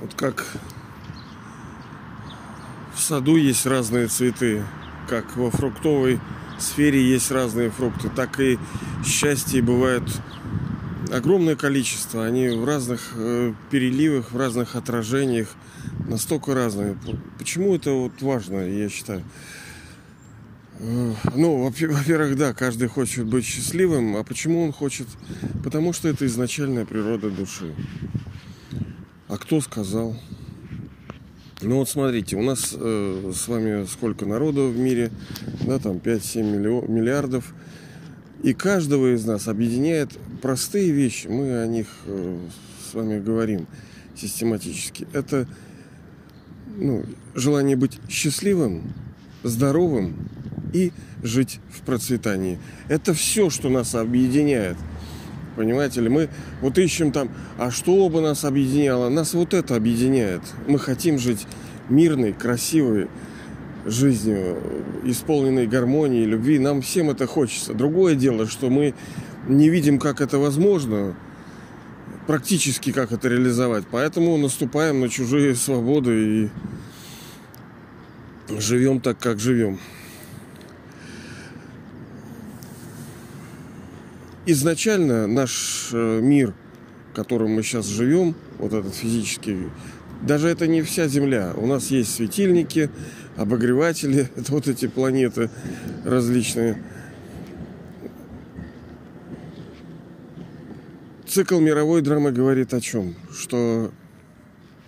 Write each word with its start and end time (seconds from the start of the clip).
Вот 0.00 0.14
как 0.14 0.46
в 2.94 3.00
саду 3.00 3.36
есть 3.36 3.66
разные 3.66 4.08
цветы, 4.08 4.62
как 5.08 5.36
во 5.36 5.50
фруктовой 5.50 6.20
сфере 6.58 7.02
есть 7.02 7.30
разные 7.30 7.70
фрукты, 7.70 8.08
так 8.08 8.40
и 8.40 8.58
счастье 9.04 9.62
бывает 9.62 10.02
огромное 11.12 11.56
количество. 11.56 12.24
Они 12.24 12.48
в 12.48 12.64
разных 12.64 13.12
э, 13.14 13.52
переливах, 13.70 14.32
в 14.32 14.36
разных 14.36 14.76
отражениях, 14.76 15.48
настолько 16.06 16.54
разные. 16.54 16.96
Почему 17.38 17.74
это 17.74 17.92
вот 17.92 18.20
важно, 18.20 18.68
я 18.68 18.88
считаю? 18.88 19.22
Э, 20.78 21.12
ну, 21.34 21.64
во-первых, 21.64 22.36
да, 22.36 22.52
каждый 22.52 22.88
хочет 22.88 23.26
быть 23.26 23.44
счастливым. 23.44 24.16
А 24.16 24.24
почему 24.24 24.64
он 24.64 24.72
хочет? 24.72 25.06
Потому 25.64 25.92
что 25.92 26.08
это 26.08 26.26
изначальная 26.26 26.84
природа 26.84 27.30
души. 27.30 27.74
А 29.36 29.38
кто 29.38 29.60
сказал? 29.60 30.16
Ну 31.60 31.76
вот 31.76 31.90
смотрите, 31.90 32.36
у 32.36 32.42
нас 32.42 32.72
э, 32.72 33.32
с 33.34 33.48
вами 33.48 33.84
сколько 33.84 34.24
народу 34.24 34.70
в 34.70 34.78
мире, 34.78 35.10
да, 35.66 35.78
там 35.78 35.98
5-7 35.98 36.88
миллиардов. 36.88 37.52
И 38.42 38.54
каждого 38.54 39.14
из 39.14 39.26
нас 39.26 39.46
объединяет 39.46 40.12
простые 40.40 40.90
вещи. 40.90 41.26
Мы 41.26 41.60
о 41.60 41.66
них 41.66 41.86
э, 42.06 42.38
с 42.90 42.94
вами 42.94 43.20
говорим 43.20 43.66
систематически. 44.16 45.06
Это 45.12 45.46
ну, 46.74 47.04
желание 47.34 47.76
быть 47.76 47.98
счастливым, 48.08 48.94
здоровым 49.42 50.30
и 50.72 50.94
жить 51.22 51.60
в 51.68 51.82
процветании. 51.82 52.58
Это 52.88 53.12
все, 53.12 53.50
что 53.50 53.68
нас 53.68 53.94
объединяет. 53.94 54.78
Понимаете 55.56 56.02
ли, 56.02 56.08
мы 56.08 56.28
вот 56.60 56.78
ищем 56.78 57.12
там, 57.12 57.30
а 57.58 57.70
что 57.70 58.08
бы 58.08 58.20
нас 58.20 58.44
объединяло? 58.44 59.08
Нас 59.08 59.34
вот 59.34 59.54
это 59.54 59.74
объединяет. 59.74 60.42
Мы 60.68 60.78
хотим 60.78 61.18
жить 61.18 61.46
мирной, 61.88 62.34
красивой 62.34 63.08
жизнью, 63.86 64.58
исполненной 65.04 65.66
гармонии, 65.66 66.24
любви. 66.24 66.58
Нам 66.58 66.82
всем 66.82 67.10
это 67.10 67.26
хочется. 67.26 67.72
Другое 67.72 68.14
дело, 68.14 68.46
что 68.46 68.68
мы 68.68 68.94
не 69.48 69.70
видим, 69.70 69.98
как 69.98 70.20
это 70.20 70.38
возможно, 70.38 71.16
практически 72.26 72.92
как 72.92 73.12
это 73.12 73.28
реализовать. 73.28 73.84
Поэтому 73.90 74.36
наступаем 74.36 75.00
на 75.00 75.08
чужие 75.08 75.54
свободы 75.54 76.12
и 76.44 76.50
живем 78.58 79.00
так, 79.00 79.18
как 79.18 79.40
живем. 79.40 79.78
Изначально 84.46 85.26
наш 85.26 85.90
э, 85.92 86.20
мир, 86.20 86.54
в 87.12 87.16
котором 87.16 87.50
мы 87.50 87.62
сейчас 87.62 87.86
живем, 87.86 88.34
вот 88.58 88.72
этот 88.72 88.94
физический, 88.94 89.68
даже 90.22 90.48
это 90.48 90.66
не 90.66 90.82
вся 90.82 91.08
Земля. 91.08 91.52
У 91.56 91.66
нас 91.66 91.90
есть 91.90 92.14
светильники, 92.14 92.90
обогреватели, 93.36 94.30
это 94.36 94.52
вот 94.52 94.68
эти 94.68 94.86
планеты 94.86 95.50
различные. 96.04 96.82
Цикл 101.26 101.58
мировой 101.58 102.00
драмы 102.02 102.32
говорит 102.32 102.72
о 102.72 102.80
чем? 102.80 103.14
Что 103.30 103.90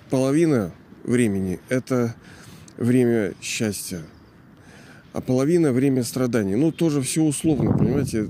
половина 0.08 0.72
времени– 1.04 1.60
это 1.68 2.14
время 2.78 3.34
счастья, 3.42 4.00
а 5.12 5.20
половина– 5.20 5.72
время 5.74 6.04
страданий. 6.04 6.54
Ну, 6.54 6.72
тоже 6.72 7.02
все 7.02 7.22
условно, 7.22 7.76
понимаете? 7.76 8.28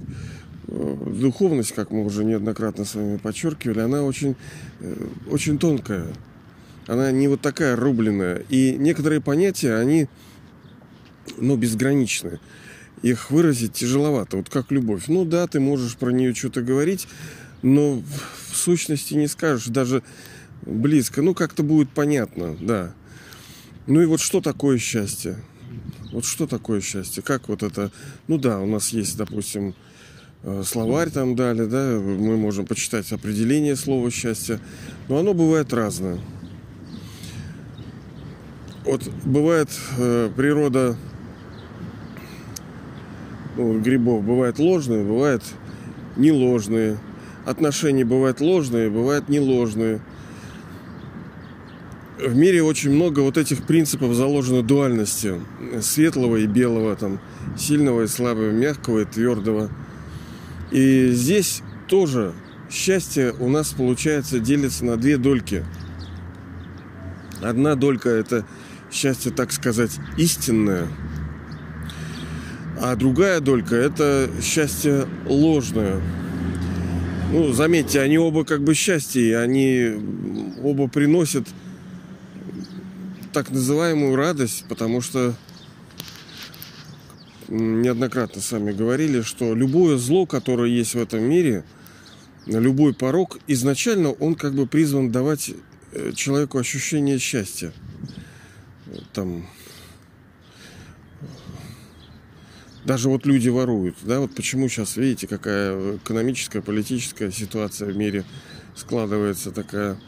Духовность, 0.69 1.73
как 1.73 1.91
мы 1.91 2.05
уже 2.05 2.25
неоднократно 2.25 2.85
с 2.85 2.95
вами 2.95 3.17
подчеркивали, 3.17 3.81
она 3.81 4.03
очень, 4.03 4.37
э, 4.81 5.07
очень 5.31 5.59
тонкая. 5.59 6.07
Она 6.87 7.11
не 7.11 7.29
вот 7.29 7.41
такая 7.41 7.75
рубленная. 7.77 8.45
И 8.49 8.77
некоторые 8.77 9.21
понятия, 9.21 9.77
они 9.77 10.09
ну, 11.39 11.57
безграничны. 11.57 12.39
Их 13.03 13.31
выразить 13.31 13.75
тяжеловато. 13.75 14.39
Вот 14.39 14.49
как 14.51 14.71
любовь. 14.71 15.05
Ну 15.09 15.25
да, 15.25 15.47
ты 15.47 15.61
можешь 15.61 15.97
про 15.97 16.11
нее 16.11 16.35
что-то 16.35 16.63
говорить, 16.63 17.07
но 17.63 18.03
в 18.51 18.57
сущности 18.57 19.15
не 19.15 19.29
скажешь 19.29 19.67
даже 19.67 20.03
близко. 20.63 21.23
Ну, 21.23 21.35
как-то 21.35 21.63
будет 21.63 21.91
понятно, 21.91 22.57
да. 22.61 22.95
Ну 23.87 24.03
и 24.03 24.07
вот 24.07 24.21
что 24.21 24.41
такое 24.41 24.79
счастье? 24.79 25.37
Вот 26.13 26.25
что 26.25 26.47
такое 26.47 26.81
счастье? 26.81 27.23
Как 27.23 27.49
вот 27.49 27.63
это... 27.63 27.91
Ну 28.27 28.39
да, 28.39 28.61
у 28.61 28.67
нас 28.67 28.89
есть, 28.89 29.17
допустим, 29.17 29.69
Э, 29.71 29.88
словарь 30.65 31.11
там 31.11 31.35
дали, 31.35 31.67
да, 31.67 31.99
мы 32.01 32.37
можем 32.37 32.67
почитать 32.67 33.11
определение 33.13 33.77
слова 33.77 34.11
счастья, 34.11 34.61
но 35.09 35.19
оно 35.19 35.35
бывает 35.35 35.73
разное. 35.73 36.19
Вот 38.85 39.03
бывает 39.25 39.69
э, 39.99 40.31
природа 40.35 40.97
ну, 43.57 43.81
грибов 43.81 44.25
бывает 44.25 44.59
ложные, 44.59 45.05
бывает 45.05 45.43
не 46.17 46.31
ложные. 46.31 46.99
Отношения 47.45 48.05
бывают 48.05 48.41
ложные, 48.41 48.89
бывают 48.89 49.29
не 49.29 49.41
ложные. 49.41 50.01
В 52.19 52.35
мире 52.37 52.63
очень 52.63 52.93
много 52.93 53.21
вот 53.21 53.37
этих 53.37 53.65
принципов 53.65 54.15
заложено 54.15 54.63
дуальности. 54.63 55.35
Светлого 55.81 56.37
и 56.37 56.47
белого, 56.47 56.95
там, 56.97 57.21
сильного 57.59 58.03
и 58.03 58.07
слабого, 58.07 58.51
мягкого 58.51 59.01
и 59.01 59.05
твердого– 59.05 59.71
и 60.71 61.11
здесь 61.13 61.63
тоже 61.89 62.35
счастье 62.71 63.33
у 63.39 63.49
нас 63.49 63.71
получается 63.71 64.41
делится 64.41 64.85
на 64.85 64.97
две 64.97 65.17
дольки. 65.17 65.65
Одна 67.41 67.75
долька 67.75 68.11
это 68.11 68.45
счастье, 68.91 69.31
так 69.31 69.53
сказать, 69.53 69.93
истинное, 70.17 70.87
а 72.81 72.95
другая 72.97 73.41
долька 73.41 73.77
это 73.77 74.31
счастье 74.43 75.07
ложное. 75.27 76.01
Ну, 77.33 77.53
заметьте, 77.53 78.01
они 78.01 78.19
оба 78.19 78.45
как 78.45 78.63
бы 78.63 78.75
счастье, 78.75 79.39
они 79.39 79.93
оба 80.63 80.89
приносят 80.89 81.47
так 83.33 83.51
называемую 83.51 84.17
радость, 84.17 84.65
потому 84.69 85.01
что 85.01 85.35
неоднократно 87.49 88.41
с 88.41 88.53
вами 88.53 88.73
говорили, 88.73 89.23
что 89.23 89.55
любое 89.55 89.97
зло, 89.97 90.27
которое 90.27 90.71
есть 90.71 90.95
в 90.95 90.99
этом 90.99 91.23
мире, 91.23 91.65
любой 92.47 92.95
порог, 92.95 93.39
изначально 93.47 94.11
он 94.13 94.35
как 94.35 94.55
бы 94.55 94.67
призван 94.67 95.11
давать 95.11 95.53
э, 95.93 96.13
человеку 96.15 96.59
ощущение 96.59 97.19
счастья. 97.19 97.73
Там 99.13 99.47
даже 102.85 103.11
вот 103.11 103.27
люди 103.27 103.51
воруют, 103.51 103.97
да, 104.03 104.21
вот 104.21 104.35
почему 104.35 104.69
сейчас, 104.69 104.97
видите, 104.97 105.27
какая 105.27 105.97
экономическая, 105.97 106.63
политическая 106.63 107.31
ситуация 107.31 107.93
в 107.93 107.97
мире 107.97 108.25
складывается 108.75 109.51
такая. 109.51 109.99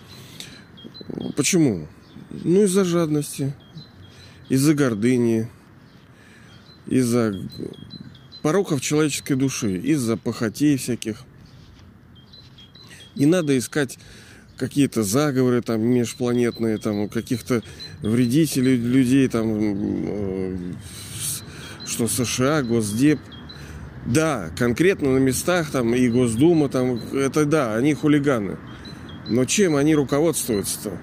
Почему? 1.37 1.89
Ну, 2.31 2.63
из-за 2.63 2.85
жадности, 2.85 3.53
из-за 4.49 4.73
гордыни, 4.75 5.51
из-за 6.91 7.35
пороков 8.43 8.81
человеческой 8.81 9.35
души, 9.35 9.79
из-за 9.79 10.17
похотей 10.17 10.77
всяких. 10.77 11.23
Не 13.15 13.27
надо 13.27 13.57
искать 13.57 13.99
какие-то 14.57 15.03
заговоры 15.03 15.63
там 15.63 15.81
межпланетные, 15.81 16.79
там 16.79 17.09
каких-то 17.09 17.63
вредителей 18.03 18.77
людей, 18.77 19.27
там 19.29 19.47
э, 19.57 20.57
что 21.87 22.09
США, 22.09 22.63
Госдеп. 22.63 23.19
Да, 24.07 24.51
конкретно 24.57 25.13
на 25.13 25.19
местах 25.19 25.71
там 25.71 25.95
и 25.95 26.09
Госдума, 26.09 26.69
там 26.69 27.01
это 27.13 27.45
да, 27.45 27.75
они 27.75 27.95
хулиганы. 27.95 28.59
Но 29.29 29.45
чем 29.45 29.77
они 29.77 29.95
руководствуются-то? 29.95 30.99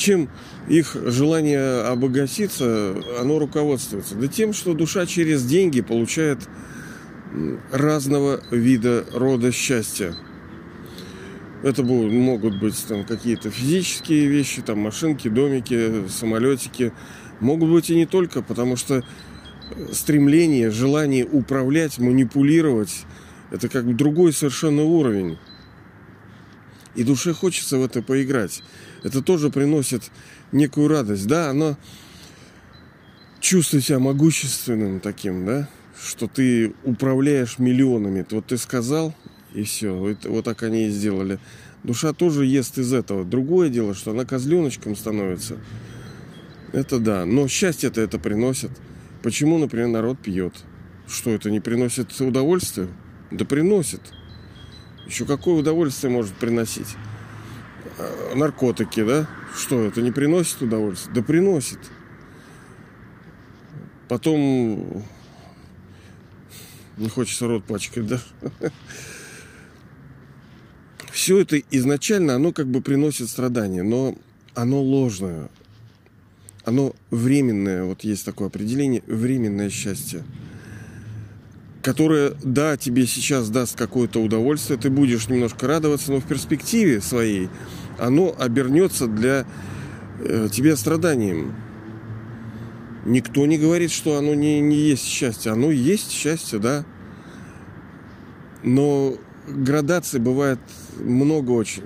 Чем 0.00 0.30
их 0.66 0.96
желание 1.08 1.82
обогатиться, 1.82 2.96
оно 3.20 3.38
руководствуется? 3.38 4.14
Да 4.14 4.28
тем, 4.28 4.54
что 4.54 4.72
душа 4.72 5.04
через 5.04 5.44
деньги 5.44 5.82
получает 5.82 6.38
разного 7.70 8.40
вида 8.50 9.04
рода 9.12 9.52
счастья. 9.52 10.14
Это 11.62 11.82
будут, 11.82 12.14
могут 12.14 12.58
быть 12.58 12.82
там 12.88 13.04
какие-то 13.04 13.50
физические 13.50 14.26
вещи, 14.28 14.62
там 14.62 14.78
машинки, 14.78 15.28
домики, 15.28 16.08
самолетики. 16.08 16.94
Могут 17.40 17.68
быть 17.68 17.90
и 17.90 17.94
не 17.94 18.06
только, 18.06 18.40
потому 18.40 18.76
что 18.76 19.04
стремление, 19.92 20.70
желание 20.70 21.26
управлять, 21.26 21.98
манипулировать, 21.98 23.04
это 23.50 23.68
как 23.68 23.84
бы 23.84 23.92
другой 23.92 24.32
совершенно 24.32 24.82
уровень. 24.82 25.36
И 26.94 27.04
душе 27.04 27.34
хочется 27.34 27.76
в 27.76 27.84
это 27.84 28.00
поиграть. 28.00 28.62
Это 29.02 29.22
тоже 29.22 29.50
приносит 29.50 30.10
некую 30.52 30.88
радость. 30.88 31.26
Да, 31.26 31.50
оно 31.50 31.76
чувствует 33.40 33.84
себя 33.84 33.98
могущественным 33.98 35.00
таким, 35.00 35.46
да, 35.46 35.68
что 36.02 36.28
ты 36.28 36.74
управляешь 36.84 37.58
миллионами. 37.58 38.26
Вот 38.30 38.46
ты 38.46 38.58
сказал, 38.58 39.14
И 39.54 39.64
все. 39.64 39.94
Вот, 39.96 40.24
вот 40.26 40.44
так 40.44 40.62
они 40.62 40.86
и 40.86 40.90
сделали. 40.90 41.38
Душа 41.82 42.12
тоже 42.12 42.44
ест 42.44 42.78
из 42.78 42.92
этого. 42.92 43.24
Другое 43.24 43.68
дело, 43.68 43.94
что 43.94 44.12
она 44.12 44.24
козленочком 44.24 44.94
становится. 44.94 45.56
Это 46.72 46.98
да. 46.98 47.24
Но 47.24 47.48
счастье-то 47.48 48.00
это 48.00 48.18
приносит. 48.18 48.70
Почему, 49.22 49.58
например, 49.58 49.88
народ 49.88 50.18
пьет? 50.20 50.54
Что 51.08 51.30
это 51.30 51.50
не 51.50 51.60
приносит 51.60 52.18
удовольствия? 52.20 52.88
Да 53.30 53.44
приносит. 53.44 54.00
Еще 55.06 55.24
какое 55.24 55.56
удовольствие 55.56 56.12
может 56.12 56.34
приносить? 56.34 56.96
А, 58.00 58.34
наркотики, 58.34 59.04
да? 59.04 59.28
Что, 59.56 59.84
это 59.84 60.00
не 60.00 60.10
приносит 60.10 60.62
удовольствия? 60.62 61.12
Да 61.12 61.22
приносит. 61.22 61.78
Потом 64.08 65.04
не 66.96 67.08
хочется 67.08 67.46
рот 67.46 67.64
пачкать, 67.64 68.06
да? 68.06 68.20
Все 71.12 71.38
это 71.38 71.58
изначально, 71.70 72.36
оно 72.36 72.52
как 72.52 72.66
бы 72.66 72.80
приносит 72.80 73.28
страдания, 73.28 73.82
но 73.82 74.16
оно 74.54 74.80
ложное. 74.80 75.48
Оно 76.64 76.94
временное, 77.10 77.84
вот 77.84 78.04
есть 78.04 78.24
такое 78.24 78.48
определение, 78.48 79.02
временное 79.06 79.70
счастье 79.70 80.24
которое, 81.82 82.34
да, 82.42 82.76
тебе 82.76 83.06
сейчас 83.06 83.48
даст 83.48 83.76
какое-то 83.76 84.20
удовольствие, 84.22 84.78
ты 84.78 84.90
будешь 84.90 85.28
немножко 85.28 85.66
радоваться, 85.66 86.12
но 86.12 86.20
в 86.20 86.26
перспективе 86.26 87.00
своей 87.00 87.48
оно 88.00 88.34
обернется 88.36 89.06
для 89.06 89.46
э, 90.18 90.48
тебя 90.50 90.76
страданием. 90.76 91.54
Никто 93.04 93.46
не 93.46 93.58
говорит, 93.58 93.90
что 93.90 94.16
оно 94.16 94.34
не, 94.34 94.60
не 94.60 94.76
есть 94.76 95.04
счастье. 95.04 95.52
Оно 95.52 95.70
есть 95.70 96.10
счастье, 96.10 96.58
да. 96.58 96.84
Но 98.62 99.16
градаций 99.46 100.20
бывает 100.20 100.58
много 100.98 101.50
очень. 101.52 101.84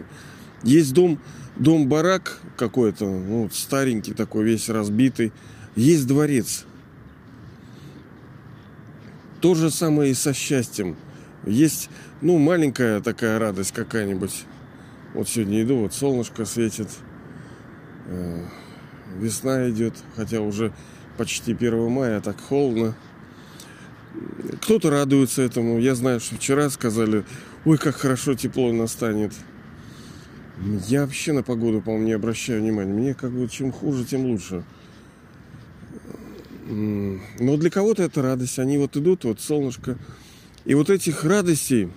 Есть 0.62 0.92
дом, 0.92 1.20
дом-барак 1.56 2.40
какой-то, 2.56 3.04
ну, 3.04 3.48
старенький 3.52 4.14
такой, 4.14 4.44
весь 4.44 4.68
разбитый. 4.68 5.32
Есть 5.76 6.06
дворец. 6.06 6.64
То 9.40 9.54
же 9.54 9.70
самое 9.70 10.12
и 10.12 10.14
со 10.14 10.32
счастьем. 10.32 10.96
Есть, 11.44 11.90
ну, 12.22 12.38
маленькая 12.38 13.00
такая 13.00 13.38
радость 13.38 13.72
какая-нибудь. 13.72 14.46
Вот 15.14 15.28
сегодня 15.28 15.62
иду, 15.62 15.78
вот 15.78 15.94
солнышко 15.94 16.44
светит, 16.44 16.88
э, 18.08 18.44
весна 19.16 19.70
идет, 19.70 19.94
хотя 20.16 20.40
уже 20.40 20.72
почти 21.16 21.54
1 21.54 21.88
мая, 21.88 22.20
так 22.20 22.40
холодно. 22.40 22.96
Кто-то 24.62 24.90
радуется 24.90 25.42
этому. 25.42 25.78
Я 25.78 25.94
знаю, 25.94 26.18
что 26.18 26.34
вчера 26.34 26.68
сказали, 26.68 27.24
ой, 27.64 27.78
как 27.78 27.94
хорошо 27.94 28.34
тепло 28.34 28.72
настанет. 28.72 29.32
Я 30.88 31.02
вообще 31.02 31.32
на 31.32 31.42
погоду, 31.42 31.80
по-моему, 31.80 32.06
не 32.06 32.12
обращаю 32.12 32.60
внимания. 32.60 32.92
Мне 32.92 33.14
как 33.14 33.30
бы 33.30 33.48
чем 33.48 33.72
хуже, 33.72 34.04
тем 34.04 34.24
лучше. 34.24 34.64
Но 36.66 37.56
для 37.56 37.70
кого-то 37.70 38.02
это 38.02 38.22
радость. 38.22 38.58
Они 38.58 38.78
вот 38.78 38.96
идут, 38.96 39.24
вот 39.24 39.40
солнышко. 39.40 39.98
И 40.64 40.74
вот 40.74 40.90
этих 40.90 41.24
радостей 41.24 41.90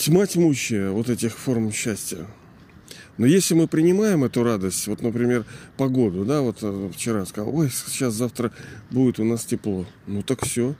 тьма 0.00 0.26
тьмущая, 0.26 0.90
вот 0.90 1.10
этих 1.10 1.36
форм 1.36 1.70
счастья. 1.70 2.26
Но 3.18 3.26
если 3.26 3.52
мы 3.52 3.68
принимаем 3.68 4.24
эту 4.24 4.42
радость, 4.42 4.86
вот, 4.86 5.02
например, 5.02 5.44
погоду, 5.76 6.24
да, 6.24 6.40
вот 6.40 6.58
э, 6.62 6.90
вчера 6.94 7.26
сказал, 7.26 7.54
ой, 7.54 7.70
сейчас 7.70 8.14
завтра 8.14 8.50
будет 8.90 9.20
у 9.20 9.24
нас 9.24 9.44
тепло. 9.44 9.84
Ну 10.06 10.22
так 10.22 10.46
все. 10.46 10.74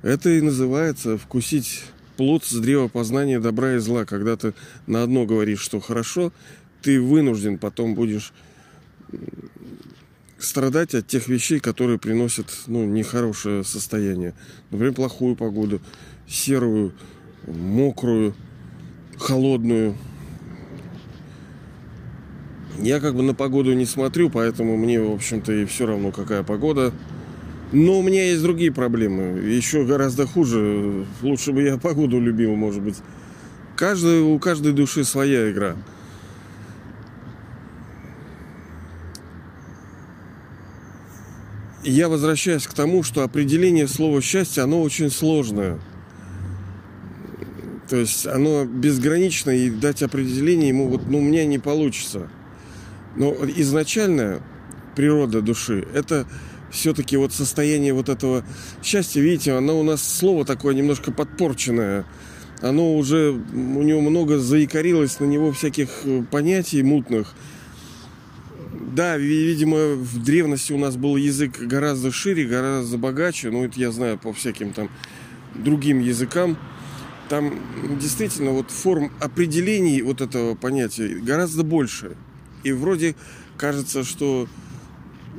Это 0.00 0.30
и 0.30 0.40
называется 0.40 1.18
вкусить 1.18 1.82
плод 2.16 2.44
с 2.44 2.54
древа 2.54 2.88
познания 2.88 3.38
добра 3.40 3.74
и 3.74 3.78
зла. 3.78 4.06
Когда 4.06 4.38
ты 4.38 4.54
на 4.86 5.02
одно 5.02 5.26
говоришь, 5.26 5.60
что 5.60 5.78
хорошо, 5.78 6.32
ты 6.80 6.98
вынужден 6.98 7.58
потом 7.58 7.94
будешь 7.94 8.32
страдать 10.38 10.94
от 10.94 11.06
тех 11.06 11.28
вещей, 11.28 11.60
которые 11.60 11.98
приносят 11.98 12.46
ну, 12.66 12.86
нехорошее 12.86 13.64
состояние. 13.64 14.34
Например, 14.70 14.94
плохую 14.94 15.36
погоду, 15.36 15.82
серую, 16.26 16.94
мокрую, 17.46 18.34
холодную. 19.18 19.94
Я 22.78 23.00
как 23.00 23.14
бы 23.14 23.22
на 23.22 23.34
погоду 23.34 23.72
не 23.74 23.84
смотрю, 23.84 24.30
поэтому 24.30 24.76
мне, 24.76 25.00
в 25.00 25.12
общем-то, 25.12 25.52
и 25.52 25.64
все 25.64 25.86
равно, 25.86 26.10
какая 26.10 26.42
погода. 26.42 26.92
Но 27.72 28.00
у 28.00 28.02
меня 28.02 28.26
есть 28.26 28.42
другие 28.42 28.72
проблемы. 28.72 29.40
Еще 29.40 29.84
гораздо 29.84 30.26
хуже. 30.26 31.06
Лучше 31.22 31.52
бы 31.52 31.62
я 31.62 31.78
погоду 31.78 32.20
любил, 32.20 32.54
может 32.54 32.82
быть. 32.82 32.96
Каждый, 33.76 34.20
у 34.20 34.38
каждой 34.38 34.72
души 34.72 35.04
своя 35.04 35.50
игра. 35.50 35.76
я 41.84 42.08
возвращаюсь 42.08 42.66
к 42.66 42.74
тому, 42.74 43.02
что 43.02 43.22
определение 43.22 43.88
слова 43.88 44.20
счастье, 44.20 44.62
оно 44.62 44.82
очень 44.82 45.10
сложное. 45.10 45.78
То 47.92 47.98
есть 47.98 48.26
оно 48.26 48.64
безгранично, 48.64 49.50
и 49.50 49.68
дать 49.68 50.02
определение 50.02 50.68
ему 50.70 50.88
вот, 50.88 51.10
ну, 51.10 51.18
у 51.18 51.20
меня 51.20 51.44
не 51.44 51.58
получится. 51.58 52.30
Но 53.16 53.36
изначально 53.56 54.42
природа 54.96 55.42
души– 55.42 55.86
это 55.94 56.26
все-таки 56.70 57.18
вот 57.18 57.34
состояние 57.34 57.92
вот 57.92 58.08
этого 58.08 58.46
счастья. 58.82 59.20
Видите, 59.20 59.52
оно 59.52 59.78
у 59.78 59.82
нас 59.82 60.02
слово 60.02 60.46
такое 60.46 60.74
немножко 60.74 61.12
подпорченное. 61.12 62.06
Оно 62.62 62.96
уже, 62.96 63.30
у 63.30 63.82
него 63.82 64.00
много 64.00 64.38
заикарилось 64.38 65.20
на 65.20 65.26
него 65.26 65.52
всяких 65.52 65.90
э, 66.04 66.22
понятий 66.30 66.82
мутных– 66.82 67.34
да, 68.72 69.16
видимо, 69.16 69.96
в 69.96 70.22
древности 70.22 70.72
у 70.72 70.78
нас 70.78 70.96
был 70.96 71.16
язык 71.16 71.58
гораздо 71.60 72.10
шире, 72.10 72.44
гораздо 72.44 72.98
богаче. 72.98 73.50
Ну, 73.50 73.64
это 73.64 73.78
я 73.78 73.90
знаю 73.90 74.18
по 74.18 74.32
всяким 74.32 74.72
там 74.72 74.90
другим 75.54 76.00
языкам. 76.00 76.58
Там 77.32 77.58
действительно 77.98 78.50
вот 78.50 78.70
форм 78.70 79.10
определений 79.18 80.02
вот 80.02 80.20
этого 80.20 80.54
понятия 80.54 81.08
гораздо 81.18 81.62
больше. 81.62 82.14
И 82.62 82.72
вроде 82.72 83.16
кажется, 83.56 84.04
что 84.04 84.46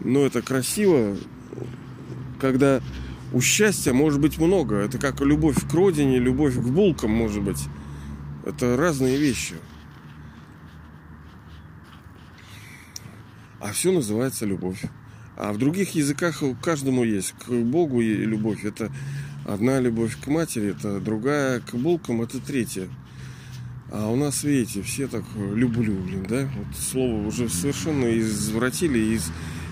ну, 0.04 0.26
это 0.26 0.42
красиво, 0.42 1.16
когда 2.42 2.82
у 3.32 3.42
счастья 3.42 3.94
может 3.94 4.20
быть 4.20 4.40
много. 4.40 4.78
Это 4.78 4.98
как 4.98 5.22
любовь 5.22 5.58
к 5.70 5.72
родине, 5.72 6.18
любовь 6.18 6.56
к 6.56 6.64
булкам, 6.64 7.12
может 7.12 7.44
быть. 7.44 7.60
Это 8.44 8.76
разные 8.76 9.18
вещи. 9.18 9.54
а 13.60 13.72
все 13.72 13.92
называется 13.92 14.48
любовь. 14.48 14.82
А 15.38 15.54
в 15.54 15.60
других 15.60 15.92
языках 15.92 16.42
каждому 16.64 17.04
есть. 17.04 17.36
К 17.46 17.52
Богу 17.52 18.02
и 18.02 18.16
любовь. 18.16 18.66
Это 18.66 18.92
одна 19.46 19.80
любовь 19.80 20.18
к 20.20 20.28
матери, 20.28 20.72
это 20.72 21.00
другая 21.00 21.60
к 21.60 21.74
булкам, 21.76 22.22
это 22.22 22.40
третья. 22.40 22.88
А 23.92 24.10
у 24.10 24.16
нас, 24.16 24.44
видите, 24.44 24.82
все 24.82 25.08
так 25.08 25.24
люблю, 25.36 25.96
блин, 25.96 26.26
да? 26.28 26.50
Вот 26.56 26.76
слово 26.76 27.28
уже 27.28 27.48
совершенно 27.50 28.18
извратили, 28.18 28.98
из, 29.16 29.32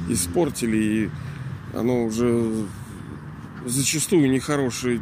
испортили, 0.09 0.77
и 0.77 1.09
оно 1.73 2.05
уже 2.05 2.65
зачастую 3.65 4.29
нехороший 4.29 5.01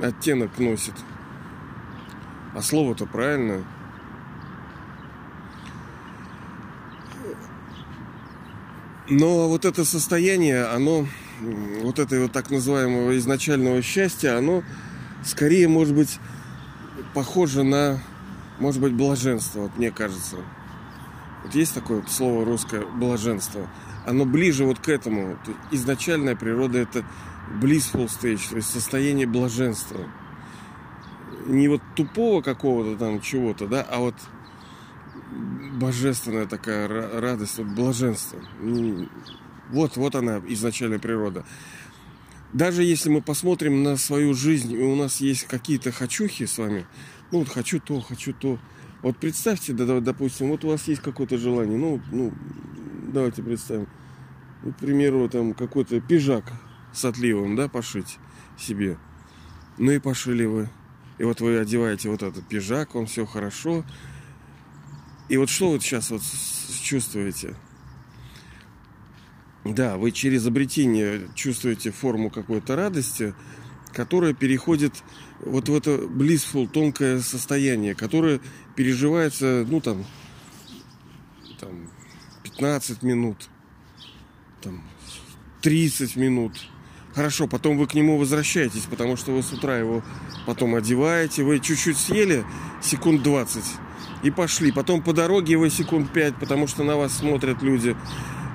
оттенок 0.00 0.58
носит. 0.58 0.94
А 2.54 2.62
слово-то 2.62 3.06
правильное. 3.06 3.62
Но 9.08 9.48
вот 9.48 9.64
это 9.64 9.84
состояние, 9.84 10.64
оно, 10.64 11.06
вот 11.82 11.98
это 11.98 12.20
вот 12.20 12.32
так 12.32 12.50
называемого 12.50 13.16
изначального 13.18 13.82
счастья, 13.82 14.38
оно 14.38 14.62
скорее, 15.24 15.68
может 15.68 15.94
быть, 15.94 16.18
похоже 17.14 17.62
на, 17.62 18.00
может 18.58 18.80
быть, 18.80 18.92
блаженство, 18.92 19.62
вот 19.62 19.76
мне 19.76 19.90
кажется. 19.90 20.36
Вот 21.44 21.54
есть 21.54 21.74
такое 21.74 22.04
слово 22.08 22.44
русское 22.44 22.84
блаженство. 22.86 23.68
Оно 24.06 24.24
ближе 24.24 24.64
вот 24.64 24.78
к 24.78 24.88
этому. 24.88 25.38
Изначальная 25.70 26.36
природа 26.36 26.78
это 26.78 27.04
blissful 27.60 28.06
stage, 28.06 28.50
то 28.50 28.56
есть 28.56 28.70
состояние 28.70 29.26
блаженства. 29.26 30.00
Не 31.46 31.68
вот 31.68 31.82
тупого 31.96 32.40
какого-то 32.40 32.96
там 32.96 33.20
чего-то, 33.20 33.66
да, 33.66 33.82
а 33.82 33.98
вот 33.98 34.14
божественная 35.72 36.46
такая 36.46 36.88
радость, 37.20 37.58
вот 37.58 37.66
блаженство. 37.68 38.38
Вот, 39.70 39.96
вот 39.96 40.14
она, 40.14 40.42
изначальная 40.48 40.98
природа. 40.98 41.44
Даже 42.52 42.82
если 42.82 43.08
мы 43.08 43.22
посмотрим 43.22 43.82
на 43.82 43.96
свою 43.96 44.34
жизнь, 44.34 44.72
и 44.72 44.82
у 44.82 44.94
нас 44.94 45.20
есть 45.20 45.44
какие-то 45.44 45.90
хочухи 45.90 46.44
с 46.44 46.58
вами, 46.58 46.86
ну 47.30 47.38
вот 47.40 47.48
хочу 47.48 47.80
то, 47.80 48.00
хочу 48.00 48.34
то. 48.34 48.58
Вот 49.00 49.16
представьте, 49.16 49.72
да, 49.72 50.00
допустим, 50.00 50.50
вот 50.50 50.64
у 50.64 50.68
вас 50.68 50.86
есть 50.86 51.00
какое-то 51.00 51.38
желание, 51.38 51.78
ну, 51.78 52.00
ну, 52.10 52.32
давайте 53.12 53.42
представим, 53.42 53.88
ну, 54.62 54.72
к 54.72 54.76
примеру, 54.76 55.28
там 55.28 55.54
какой-то 55.54 56.00
пижак 56.00 56.52
с 56.92 57.04
отливом, 57.04 57.56
да, 57.56 57.68
пошить. 57.68 58.18
себе. 58.58 58.98
Ну 59.78 59.90
и 59.90 59.98
пошили 59.98 60.44
вы. 60.44 60.68
И 61.18 61.24
вот 61.24 61.40
вы 61.40 61.58
одеваете 61.58 62.08
вот 62.08 62.22
этот 62.22 62.46
пиджак, 62.46 62.94
он 62.94 63.06
все 63.06 63.26
хорошо. 63.26 63.84
И 65.28 65.36
вот 65.36 65.48
что 65.48 65.70
вы 65.70 65.80
сейчас 65.80 66.10
вот 66.10 66.22
чувствуете? 66.82 67.54
Да, 69.64 69.96
вы 69.96 70.10
через 70.10 70.46
обретение 70.46 71.28
чувствуете 71.34 71.92
форму 71.92 72.30
какой-то 72.30 72.74
радости, 72.74 73.32
которая 73.92 74.32
переходит 74.32 74.94
вот 75.40 75.68
в 75.68 75.74
это 75.74 75.92
blissful, 75.92 76.68
тонкое 76.68 77.20
состояние, 77.20 77.94
которое 77.94 78.40
переживается, 78.74 79.64
ну 79.68 79.80
там, 79.80 80.04
там 81.60 81.88
15 82.42 83.02
минут, 83.02 83.48
там 84.60 84.82
30 85.60 86.16
минут. 86.16 86.52
Хорошо, 87.14 87.46
потом 87.46 87.76
вы 87.76 87.86
к 87.86 87.94
нему 87.94 88.18
возвращаетесь, 88.18 88.86
потому 88.90 89.16
что 89.16 89.32
вы 89.32 89.42
с 89.42 89.52
утра 89.52 89.76
его 89.76 90.02
потом 90.46 90.74
одеваете, 90.74 91.44
вы 91.44 91.60
чуть-чуть 91.60 91.98
съели, 91.98 92.44
секунд 92.80 93.22
20, 93.22 93.62
и 94.24 94.30
пошли. 94.30 94.72
Потом 94.72 95.02
по 95.02 95.12
дороге 95.12 95.56
вы 95.56 95.70
секунд 95.70 96.10
5, 96.10 96.36
потому 96.36 96.66
что 96.66 96.82
на 96.84 96.96
вас 96.96 97.12
смотрят 97.12 97.62
люди 97.62 97.94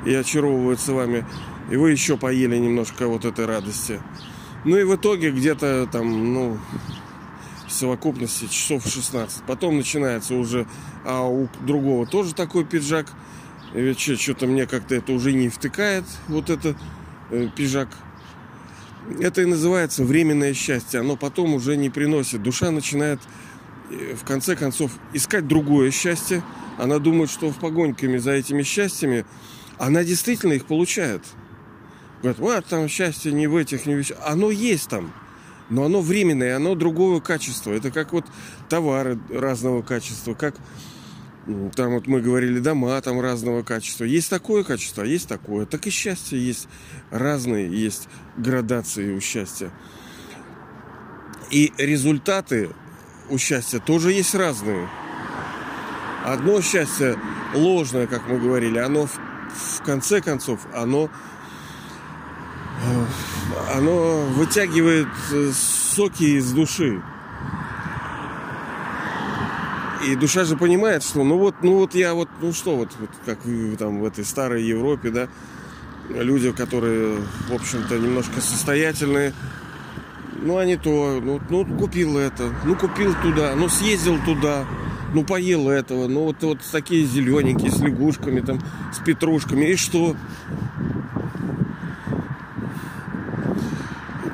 и 0.07 0.13
очаровываются 0.13 0.93
вами. 0.93 1.25
И 1.69 1.75
вы 1.75 1.91
еще 1.91 2.17
поели 2.17 2.57
немножко 2.57 3.07
вот 3.07 3.25
этой 3.25 3.45
радости. 3.45 4.01
Ну 4.63 4.77
и 4.77 4.83
в 4.83 4.95
итоге 4.95 5.31
где-то 5.31 5.87
там, 5.91 6.33
ну, 6.33 6.57
в 7.67 7.71
совокупности 7.71 8.45
часов 8.45 8.85
16. 8.87 9.43
Потом 9.43 9.75
начинается 9.75 10.35
уже, 10.35 10.65
а 11.05 11.27
у 11.27 11.49
другого 11.61 12.07
тоже 12.07 12.33
такой 12.33 12.63
пиджак. 12.63 13.07
Ведь 13.73 13.99
что-то 13.99 14.47
мне 14.47 14.65
как-то 14.65 14.95
это 14.95 15.11
уже 15.11 15.33
не 15.33 15.49
втыкает, 15.49 16.05
вот 16.29 16.49
это 16.49 16.75
э, 17.29 17.49
пиджак. 17.53 17.89
Это 19.19 19.41
и 19.41 19.45
называется 19.45 20.05
временное 20.05 20.53
счастье. 20.53 21.01
Оно 21.01 21.17
потом 21.17 21.53
уже 21.53 21.75
не 21.75 21.89
приносит. 21.89 22.41
Душа 22.41 22.71
начинает 22.71 23.19
э, 23.91 24.15
в 24.15 24.23
конце 24.23 24.55
концов 24.55 24.91
искать 25.11 25.47
другое 25.47 25.91
счастье. 25.91 26.43
Она 26.77 26.99
думает, 26.99 27.29
что 27.29 27.49
в 27.49 27.57
погоньками 27.57 28.17
за 28.17 28.31
этими 28.31 28.63
счастьями 28.63 29.25
она 29.77 30.03
действительно 30.03 30.53
их 30.53 30.65
получает. 30.65 31.21
Говорят, 32.21 32.39
вот 32.39 32.65
там 32.65 32.87
счастье 32.87 33.31
не 33.31 33.47
в 33.47 33.55
этих, 33.55 33.85
не 33.85 33.93
в 33.93 33.97
вещах. 33.99 34.17
Оно 34.25 34.49
есть 34.49 34.89
там, 34.89 35.13
но 35.69 35.83
оно 35.83 36.01
временное, 36.01 36.55
оно 36.55 36.75
другого 36.75 37.19
качества. 37.19 37.71
Это 37.71 37.91
как 37.91 38.13
вот 38.13 38.25
товары 38.69 39.19
разного 39.29 39.81
качества, 39.81 40.33
как 40.33 40.55
там 41.75 41.93
вот 41.93 42.07
мы 42.07 42.19
говорили 42.21 42.59
дома 42.59 42.99
там 43.01 43.21
разного 43.21 43.63
качества. 43.63 44.03
Есть 44.03 44.29
такое 44.29 44.63
качество, 44.63 45.03
а 45.03 45.05
есть 45.05 45.29
такое. 45.29 45.65
Так 45.65 45.87
и 45.87 45.89
счастье 45.89 46.43
есть 46.43 46.67
разные, 47.09 47.69
есть 47.69 48.09
градации 48.35 49.13
у 49.13 49.21
счастья. 49.21 49.71
И 51.49 51.71
результаты 51.77 52.69
у 53.29 53.37
счастья 53.37 53.79
тоже 53.79 54.11
есть 54.11 54.35
разные. 54.35 54.89
Одно 56.25 56.61
счастье 56.61 57.17
ложное, 57.53 58.07
как 58.07 58.27
мы 58.27 58.37
говорили, 58.39 58.79
оно 58.79 59.07
в 59.53 59.83
конце 59.83 60.21
концов 60.21 60.59
оно 60.73 61.09
оно 63.73 64.25
вытягивает 64.27 65.07
э, 65.31 65.51
соки 65.95 66.23
из 66.23 66.51
души. 66.51 67.01
И 70.05 70.15
душа 70.15 70.45
же 70.45 70.55
понимает, 70.55 71.03
что 71.03 71.23
ну 71.23 71.37
вот, 71.37 71.55
ну 71.63 71.79
вот 71.79 71.95
я 71.95 72.13
вот, 72.13 72.29
ну 72.41 72.53
что 72.53 72.75
вот, 72.75 72.89
вот 72.99 73.09
как 73.25 73.39
там 73.79 73.99
в 73.99 74.05
этой 74.05 74.23
старой 74.23 74.63
Европе, 74.63 75.09
да, 75.09 75.27
люди, 76.09 76.51
которые, 76.51 77.17
в 77.49 77.53
общем-то, 77.53 77.97
немножко 77.97 78.39
состоятельные, 78.39 79.33
ну 80.35 80.57
они 80.57 80.77
то, 80.77 81.19
ну, 81.21 81.41
ну 81.49 81.65
купил 81.65 82.17
это, 82.17 82.53
ну 82.63 82.75
купил 82.75 83.15
туда, 83.21 83.55
ну 83.55 83.69
съездил 83.69 84.19
туда, 84.23 84.65
ну 85.13 85.23
поел 85.23 85.69
этого, 85.69 86.07
ну 86.07 86.25
вот, 86.25 86.41
вот 86.41 86.59
такие 86.71 87.05
зелененькие, 87.05 87.71
с 87.71 87.79
лягушками, 87.79 88.41
там, 88.41 88.59
с 88.93 88.99
петрушками, 88.99 89.65
и 89.65 89.75
что? 89.75 90.15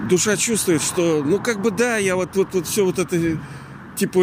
Душа 0.10 0.38
чувствует, 0.38 0.82
что, 0.82 1.24
ну 1.24 1.40
как 1.40 1.62
бы 1.62 1.72
да, 1.72 1.98
я 1.98 2.16
вот, 2.16 2.36
вот, 2.36 2.54
вот 2.54 2.68
все 2.68 2.86
вот 2.86 3.00
это 3.00 3.38
типа 3.96 4.22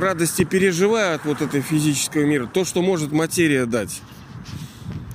радости 0.00 0.44
переживаю 0.44 1.16
от 1.16 1.24
вот 1.24 1.42
этой 1.42 1.60
физического 1.60 2.22
мира, 2.22 2.46
то, 2.46 2.64
что 2.64 2.82
может 2.82 3.12
материя 3.12 3.66
дать. 3.66 4.00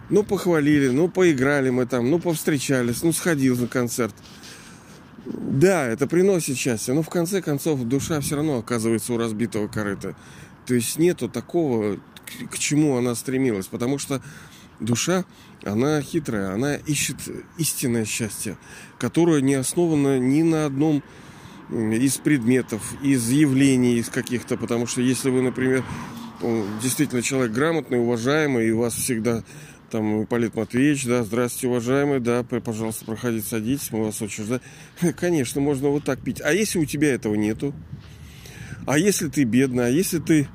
Ну, 0.09 0.23
похвалили, 0.23 0.87
ну, 0.87 1.09
поиграли 1.09 1.69
мы 1.69 1.85
там, 1.85 2.09
ну, 2.09 2.17
повстречались, 2.19 3.03
ну, 3.03 3.11
сходил 3.11 3.57
на 3.57 3.67
концерт. 3.67 4.15
Да, 5.25 5.85
это 5.85 6.07
приносит 6.07 6.57
счастье, 6.57 6.93
но 6.93 7.01
в 7.01 7.09
конце 7.09 7.41
концов 7.41 7.83
душа 7.83 8.21
все 8.21 8.37
равно 8.37 8.59
оказывается 8.59 9.11
у 9.11 9.17
разбитого 9.17 9.67
корыта. 9.67 10.15
То 10.67 10.75
есть 10.75 10.99
нету 10.99 11.29
такого, 11.29 11.97
к 12.51 12.59
чему 12.59 12.97
она 12.97 13.15
стремилась, 13.15 13.67
потому 13.67 13.97
что 13.97 14.21
душа, 14.79 15.23
она 15.63 16.01
хитрая, 16.01 16.53
она 16.53 16.75
ищет 16.75 17.17
истинное 17.57 18.05
счастье, 18.05 18.57
которое 18.99 19.41
не 19.41 19.55
основано 19.55 20.19
ни 20.19 20.43
на 20.43 20.65
одном 20.65 21.03
из 21.71 22.17
предметов, 22.17 22.81
из 23.01 23.29
явлений, 23.29 23.97
из 23.97 24.09
каких-то, 24.09 24.57
потому 24.57 24.87
что 24.87 25.01
если 25.01 25.29
вы, 25.29 25.41
например, 25.41 25.83
действительно 26.81 27.21
человек 27.21 27.53
грамотный, 27.53 27.99
уважаемый, 27.99 28.67
и 28.67 28.71
у 28.71 28.79
вас 28.79 28.93
всегда 28.93 29.43
там 29.89 30.23
Ипполит 30.23 30.55
Матвеевич, 30.55 31.05
да, 31.05 31.23
здравствуйте, 31.23 31.67
уважаемый, 31.67 32.19
да, 32.19 32.43
пожалуйста, 32.43 33.05
проходите, 33.05 33.47
садитесь, 33.47 33.91
мы 33.91 34.03
вас 34.03 34.21
очень 34.21 34.43
ждем. 34.43 34.59
Конечно, 35.17 35.61
можно 35.61 35.89
вот 35.89 36.03
так 36.03 36.19
пить. 36.19 36.41
А 36.41 36.51
если 36.51 36.79
у 36.79 36.85
тебя 36.85 37.13
этого 37.13 37.35
нету? 37.35 37.73
А 38.87 38.97
если 38.97 39.27
ты 39.27 39.43
бедный, 39.43 39.87
а 39.87 39.89
если 39.89 40.17
ты 40.19 40.47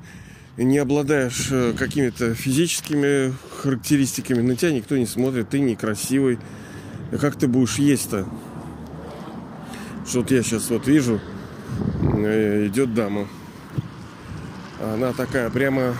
не 0.57 0.79
обладаешь 0.79 1.49
э, 1.51 1.73
какими-то 1.77 2.33
физическими 2.33 3.31
характеристиками, 3.61 4.41
на 4.41 4.55
тебя 4.55 4.71
никто 4.71 4.97
не 4.97 5.05
смотрит, 5.05 5.49
ты 5.49 5.59
некрасивый, 5.59 6.39
как 7.21 7.35
ты 7.35 7.47
будешь 7.47 7.75
есть-то? 7.75 8.27
Что 10.07 10.21
вот 10.21 10.31
я 10.31 10.41
сейчас 10.41 10.71
вот 10.71 10.87
вижу, 10.87 11.21
э, 12.25 12.65
идет 12.65 12.95
дама. 12.95 13.27
Она 14.81 15.13
такая 15.13 15.51
прямо 15.51 15.95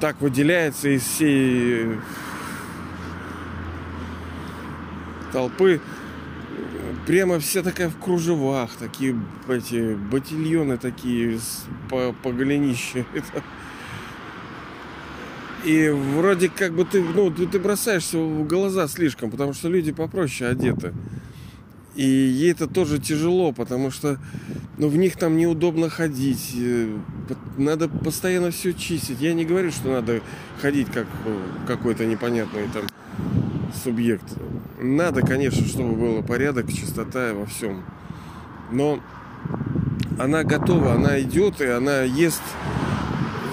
так 0.00 0.20
выделяется 0.20 0.88
из 0.88 1.02
всей 1.02 2.00
толпы 5.32 5.80
прямо 7.06 7.38
вся 7.38 7.62
такая 7.62 7.88
в 7.88 7.96
кружевах, 7.98 8.70
такие 8.78 9.16
эти 9.48 9.94
ботильоны 9.94 10.76
такие 10.76 11.38
по, 11.88 12.12
по 12.22 12.32
голенище. 12.32 13.06
И 15.64 15.88
вроде 15.88 16.48
как 16.48 16.74
бы 16.74 16.84
ты, 16.84 17.02
ну, 17.02 17.30
ты 17.30 17.58
бросаешься 17.58 18.18
в 18.18 18.46
глаза 18.46 18.86
слишком, 18.86 19.30
потому 19.30 19.52
что 19.52 19.68
люди 19.68 19.90
попроще 19.90 20.48
одеты. 20.50 20.92
И 21.96 22.04
ей 22.04 22.52
это 22.52 22.68
тоже 22.68 22.98
тяжело, 22.98 23.52
потому 23.52 23.90
что 23.90 24.18
ну, 24.76 24.88
в 24.88 24.96
них 24.96 25.16
там 25.16 25.36
неудобно 25.36 25.88
ходить. 25.88 26.52
Э, 26.56 26.94
надо 27.56 27.88
постоянно 27.88 28.50
все 28.50 28.74
чистить. 28.74 29.20
Я 29.20 29.32
не 29.32 29.44
говорю, 29.44 29.72
что 29.72 29.90
надо 29.90 30.20
ходить 30.60 30.88
как 30.92 31.06
э, 31.24 31.38
какой-то 31.66 32.04
непонятный 32.04 32.68
там 32.72 32.84
субъект. 33.74 34.24
Надо, 34.80 35.22
конечно, 35.22 35.66
чтобы 35.66 35.94
был 35.94 36.22
порядок, 36.22 36.72
чистота 36.72 37.32
во 37.34 37.46
всем. 37.46 37.84
Но 38.70 39.00
она 40.18 40.44
готова, 40.44 40.94
она 40.94 41.20
идет, 41.20 41.60
и 41.60 41.66
она 41.66 42.02
ест 42.02 42.42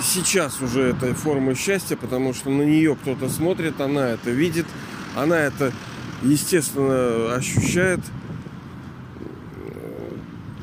сейчас 0.02 0.62
уже 0.62 0.82
этой 0.82 1.14
формы 1.14 1.56
счастья, 1.56 1.96
потому 1.96 2.34
что 2.34 2.50
на 2.50 2.64
нее 2.64 2.96
кто-то 2.96 3.30
смотрит, 3.30 3.80
она 3.80 4.10
это 4.10 4.32
видит, 4.32 4.66
она 5.16 5.38
это, 5.38 5.72
естественно, 6.22 7.34
ощущает. 7.34 8.00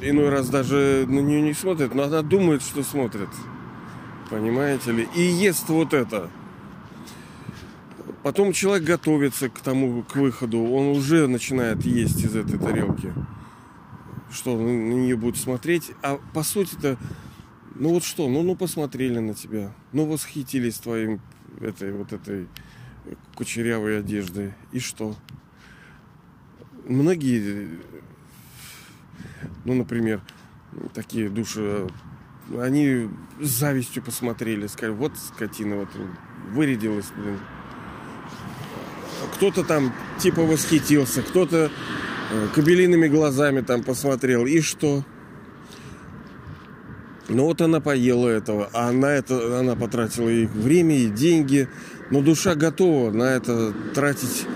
Иной 0.03 0.31
раз 0.31 0.49
даже 0.49 1.05
на 1.07 1.21
нее 1.21 1.43
не 1.43 1.53
смотрит, 1.53 1.95
но 1.95 2.05
она 2.05 2.23
думает, 2.23 2.63
что 2.63 2.83
смотрит. 2.83 3.29
Понимаете 4.31 4.93
ли? 4.93 5.09
И 5.15 5.23
ест 5.23 5.69
вот 5.69 5.93
это. 5.93 6.31
Потом 8.23 8.53
человек 8.53 8.87
готовится 8.87 9.49
к 9.49 9.61
тому, 9.61 10.03
к 10.03 10.17
выходу, 10.17 10.59
он 10.59 10.89
уже 10.89 11.27
начинает 11.27 11.85
есть 11.85 12.23
из 12.23 12.37
этой 12.37 12.59
тарелки. 12.59 13.13
Что, 14.31 14.57
на 14.59 14.69
нее 14.69 15.17
будут 15.17 15.39
смотреть. 15.39 15.93
А 16.03 16.21
по 16.35 16.43
сути-то, 16.43 16.99
ну 17.75 17.91
вот 17.91 18.05
что, 18.05 18.29
ну, 18.29 18.43
ну 18.43 18.57
посмотрели 18.57 19.19
на 19.19 19.35
тебя, 19.35 19.73
ну 19.93 20.05
восхитились 20.05 20.77
твоим 20.77 21.21
этой 21.61 21.93
вот 21.93 22.13
этой 22.13 22.47
кучерявой 23.35 24.01
одеждой. 24.01 24.53
И 24.73 24.81
что? 24.81 25.17
Многие, 26.87 27.69
ну, 29.65 29.75
например, 29.75 30.21
такие 30.93 31.31
души, 31.31 31.89
они 32.59 33.09
с 33.41 33.49
завистью 33.49 34.03
посмотрели, 34.03 34.67
сказали, 34.67 34.95
вот 34.95 35.17
скотина 35.17 35.77
вот 35.77 35.89
вырядилась, 36.51 37.11
блин, 37.17 37.39
кто-то 39.35 39.65
там 39.65 39.93
типа 40.19 40.43
восхитился, 40.43 41.23
кто-то 41.23 41.71
э, 42.31 42.47
кабелиными 42.55 43.09
глазами 43.09 43.61
там 43.61 43.83
посмотрел. 43.83 44.47
И 44.47 44.61
что? 44.61 45.05
Ну 47.29 47.45
вот 47.45 47.61
она 47.61 47.81
поела 47.81 48.29
этого, 48.29 48.71
а 48.73 48.91
на 48.91 49.07
это 49.07 49.61
она 49.61 49.77
потратила 49.77 50.29
и 50.29 50.47
время, 50.47 50.97
и 50.97 51.07
деньги. 51.07 51.69
Но 52.11 52.23
душа 52.23 52.57
готова 52.57 53.13
на 53.13 53.23
это 53.23 53.73
тратить 53.95 54.47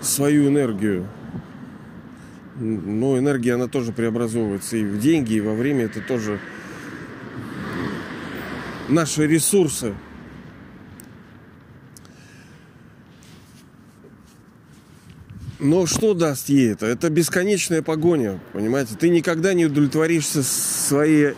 свою 0.00 0.48
энергию. 0.48 1.06
Но 2.58 3.18
энергия, 3.18 3.54
она 3.54 3.68
тоже 3.68 3.92
преобразовывается 3.92 4.78
и 4.78 4.84
в 4.84 4.98
деньги, 4.98 5.34
и 5.34 5.40
во 5.42 5.52
время. 5.52 5.84
Это 5.84 6.00
тоже 6.00 6.40
наши 8.88 9.26
ресурсы. 9.26 9.94
Но 15.66 15.84
что 15.86 16.14
даст 16.14 16.48
ей 16.48 16.70
это? 16.70 16.86
Это 16.86 17.10
бесконечная 17.10 17.82
погоня, 17.82 18.40
понимаете? 18.52 18.94
Ты 18.94 19.08
никогда 19.08 19.52
не 19.52 19.66
удовлетворишься 19.66 20.44
своей 20.44 21.34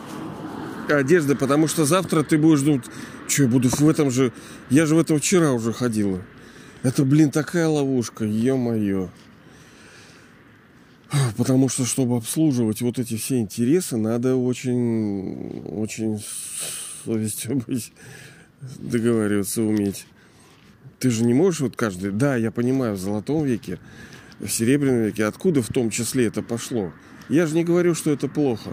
одеждой, 0.87 1.35
потому 1.35 1.67
что 1.67 1.87
завтра 1.87 2.23
ты 2.23 2.37
будешь 2.37 2.61
думать, 2.61 2.85
что 3.27 3.45
я 3.45 3.49
буду 3.49 3.71
в 3.71 3.89
этом 3.89 4.11
же... 4.11 4.33
Я 4.69 4.85
же 4.85 4.97
в 4.97 4.99
этом 4.99 5.19
вчера 5.19 5.53
уже 5.53 5.73
ходила. 5.73 6.21
Это, 6.83 7.07
блин, 7.07 7.31
такая 7.31 7.69
ловушка, 7.69 8.27
ё-моё. 8.27 9.09
Потому 11.39 11.71
что, 11.71 11.87
чтобы 11.87 12.19
обслуживать 12.19 12.83
вот 12.83 12.99
эти 12.99 13.17
все 13.17 13.39
интересы, 13.39 13.97
надо 13.97 14.37
очень, 14.37 15.63
очень 15.65 16.23
совестью 17.03 17.63
быть, 17.67 17.95
договариваться 18.77 19.63
уметь. 19.63 20.05
Ты 20.99 21.11
же 21.11 21.25
не 21.25 21.33
можешь 21.33 21.61
вот 21.61 21.77
каждый... 21.77 22.11
Да, 22.11 22.37
я 22.37 22.51
понимаю, 22.51 22.95
в 22.95 22.99
золотом 22.99 23.45
веке, 23.45 23.79
в 24.41 24.49
серебряном 24.49 25.05
веке, 25.05 25.25
откуда 25.25 25.63
в 25.63 25.69
том 25.69 25.91
числе 25.91 26.27
это 26.27 26.43
пошло. 26.43 26.93
Я 27.29 27.47
же 27.47 27.55
не 27.55 27.65
говорю, 27.65 27.95
что 27.95 28.11
это 28.11 28.29
плохо. 28.29 28.71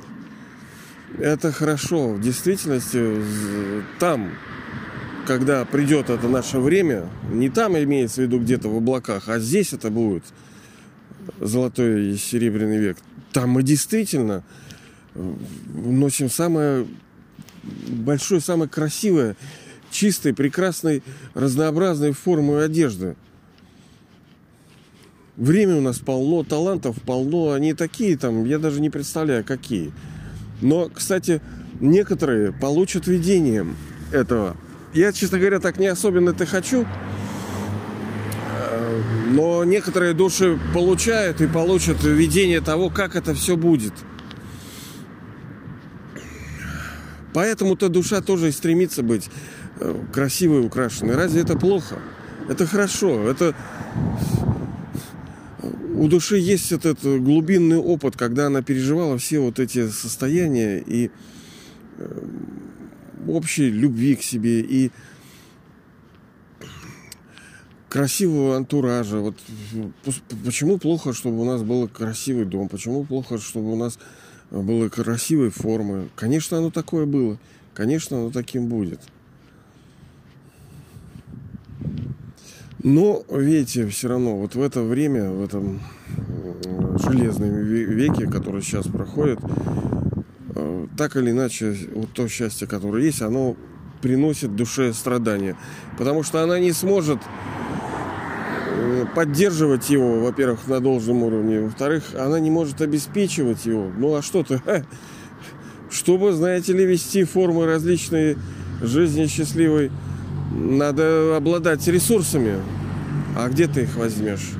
Это 1.17 1.51
хорошо. 1.51 2.13
В 2.13 2.21
действительности 2.21 3.03
там, 3.99 4.31
когда 5.25 5.65
придет 5.65 6.09
это 6.09 6.27
наше 6.27 6.59
время, 6.59 7.09
не 7.31 7.49
там 7.49 7.77
имеется 7.77 8.21
в 8.21 8.25
виду 8.25 8.39
где-то 8.39 8.69
в 8.69 8.77
облаках, 8.77 9.27
а 9.27 9.39
здесь 9.39 9.73
это 9.73 9.89
будет 9.89 10.23
золотой 11.39 12.11
и 12.11 12.17
серебряный 12.17 12.77
век. 12.77 12.97
Там 13.31 13.49
мы 13.49 13.63
действительно 13.63 14.43
носим 15.73 16.29
самое 16.29 16.85
большое, 17.87 18.41
самое 18.41 18.69
красивое, 18.69 19.35
чистой, 19.91 20.33
прекрасной, 20.33 21.03
разнообразной 21.33 22.11
формы 22.11 22.61
одежды. 22.61 23.15
Время 25.37 25.75
у 25.75 25.81
нас 25.81 25.99
полно, 25.99 26.43
талантов 26.43 26.95
полно, 27.01 27.51
они 27.51 27.73
такие 27.73 28.17
там, 28.17 28.45
я 28.45 28.57
даже 28.57 28.79
не 28.79 28.89
представляю, 28.89 29.43
какие. 29.43 29.91
Но, 30.61 30.89
кстати, 30.89 31.41
некоторые 31.81 32.53
получат 32.53 33.07
видением 33.07 33.75
этого. 34.13 34.55
Я, 34.93 35.11
честно 35.11 35.37
говоря, 35.37 35.59
так 35.59 35.77
не 35.77 35.87
особенно 35.87 36.29
это 36.29 36.45
хочу. 36.45 36.85
Э, 38.61 39.01
но 39.27 39.65
некоторые 39.65 40.13
души 40.13 40.57
получают 40.73 41.41
и 41.41 41.47
получат 41.47 42.01
видение 42.03 42.61
того, 42.61 42.89
как 42.89 43.17
это 43.17 43.33
все 43.33 43.57
будет. 43.57 43.93
Поэтому-то 47.33 47.89
душа 47.89 48.21
тоже 48.21 48.47
и 48.47 48.51
стремится 48.53 49.03
быть 49.03 49.29
э, 49.81 49.93
красивой, 50.13 50.65
украшенной. 50.65 51.15
Разве 51.15 51.41
это 51.41 51.57
плохо? 51.57 51.99
Это 52.47 52.65
хорошо. 52.65 53.29
Это 53.29 53.53
у 55.97 56.07
души 56.07 56.37
есть 56.37 56.71
этот 56.71 57.01
глубинный 57.01 57.77
опыт, 57.77 58.15
когда 58.15 58.47
она 58.47 58.61
переживала 58.61 59.17
все 59.17 59.39
вот 59.39 59.59
эти 59.59 59.89
состояния 59.89 60.79
и 60.79 61.09
э, 61.97 62.27
общей 63.27 63.69
любви 63.69 64.15
к 64.15 64.21
себе 64.21 64.61
и 64.61 64.91
красивого 67.89 68.57
антуража. 68.57 69.19
Вот 69.19 69.35
почему 70.43 70.77
плохо, 70.77 71.13
чтобы 71.13 71.39
у 71.41 71.45
нас 71.45 71.63
был 71.63 71.87
красивый 71.87 72.45
дом? 72.45 72.67
Почему 72.67 73.05
плохо, 73.05 73.37
чтобы 73.37 73.71
у 73.71 73.77
нас 73.77 73.97
было 74.51 74.89
красивой 74.89 75.49
формы? 75.49 76.09
Конечно, 76.15 76.57
оно 76.57 76.71
такое 76.71 77.05
было. 77.05 77.39
Конечно, 77.73 78.17
оно 78.17 78.31
таким 78.31 78.67
будет. 78.67 78.99
Но, 82.83 83.23
видите, 83.29 83.87
все 83.87 84.09
равно 84.09 84.37
вот 84.37 84.55
в 84.55 84.61
это 84.61 84.81
время, 84.83 85.29
в 85.29 85.43
этом 85.43 85.81
железном 86.99 87.49
веке, 87.63 88.27
который 88.27 88.61
сейчас 88.61 88.87
проходит, 88.87 89.39
э, 90.55 90.87
так 90.97 91.15
или 91.15 91.31
иначе, 91.31 91.75
вот 91.93 92.09
то 92.13 92.27
счастье, 92.27 92.67
которое 92.67 93.03
есть, 93.03 93.21
оно 93.21 93.55
приносит 94.01 94.55
душе 94.55 94.93
страдания. 94.93 95.55
Потому 95.97 96.23
что 96.23 96.43
она 96.43 96.59
не 96.59 96.71
сможет 96.71 97.19
э, 98.71 99.05
поддерживать 99.15 99.89
его, 99.89 100.19
во-первых, 100.19 100.67
на 100.67 100.79
должном 100.79 101.23
уровне, 101.23 101.61
во-вторых, 101.61 102.03
она 102.15 102.39
не 102.39 102.51
может 102.51 102.81
обеспечивать 102.81 103.65
его. 103.65 103.89
Ну 103.97 104.15
а 104.15 104.21
что 104.21 104.43
ты? 104.43 104.61
Чтобы, 105.89 106.33
знаете 106.33 106.73
ли, 106.73 106.85
вести 106.85 107.23
формы 107.23 107.65
различные 107.65 108.37
жизни 108.81 109.27
счастливой, 109.27 109.91
надо 110.55 111.35
обладать 111.37 111.85
ресурсами. 111.87 112.55
А 113.37 113.49
где 113.49 113.67
ты 113.67 113.83
их 113.83 113.95
возьмешь? 113.95 114.51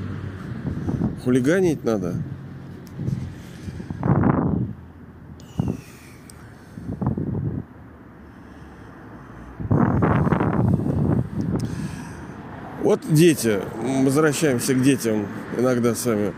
Хулиганить 1.24 1.84
надо. 1.84 2.16
Вот 12.84 13.02
дети, 13.10 13.62
возвращаемся 14.04 14.76
к 14.76 14.82
детям 14.82 15.26
иногда 15.58 15.96
с 15.96 16.06
вами. 16.06 16.34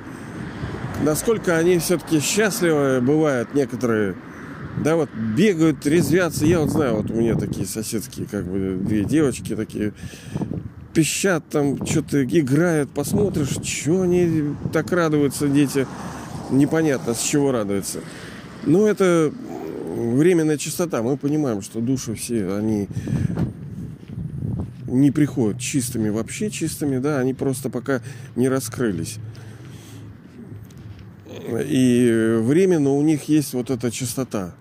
Насколько 1.04 1.58
они 1.58 1.78
все-таки 1.80 2.20
счастливы 2.22 3.02
бывают 3.02 3.54
некоторые 3.54 4.16
да, 4.84 4.96
вот 4.96 5.10
бегают, 5.36 5.86
резвятся. 5.86 6.46
Я 6.46 6.60
вот 6.60 6.70
знаю, 6.70 6.98
вот 6.98 7.12
у 7.12 7.14
меня 7.14 7.36
такие 7.36 7.66
соседские, 7.66 8.28
как 8.28 8.46
бы, 8.46 8.78
две 8.80 9.04
девочки 9.04 9.56
такие, 9.56 9.94
пищат 10.94 11.44
там, 11.50 11.86
что-то 11.86 12.24
играют, 12.24 12.90
посмотришь, 12.90 13.58
что 13.64 14.02
они 14.02 14.56
так 14.74 14.92
радуются, 14.92 15.48
дети. 15.48 15.88
Непонятно, 16.50 17.14
с 17.14 17.22
чего 17.22 17.52
радуются. 17.52 18.00
Но 18.66 18.88
это 18.88 19.34
временная 19.98 20.58
чистота. 20.58 21.02
Мы 21.02 21.18
понимаем, 21.18 21.62
что 21.62 21.82
души 21.82 22.16
все, 22.16 22.56
они 22.56 22.88
не 24.88 25.12
приходят 25.12 25.60
чистыми, 25.60 26.10
вообще 26.10 26.50
чистыми, 26.50 26.98
да, 27.00 27.20
они 27.20 27.34
просто 27.34 27.70
пока 27.70 28.02
не 28.36 28.48
раскрылись. 28.48 29.18
И 31.50 32.40
временно 32.42 32.92
у 32.92 33.02
них 33.02 33.24
есть 33.24 33.54
вот 33.54 33.70
эта 33.70 33.92
чистота. 33.92 34.54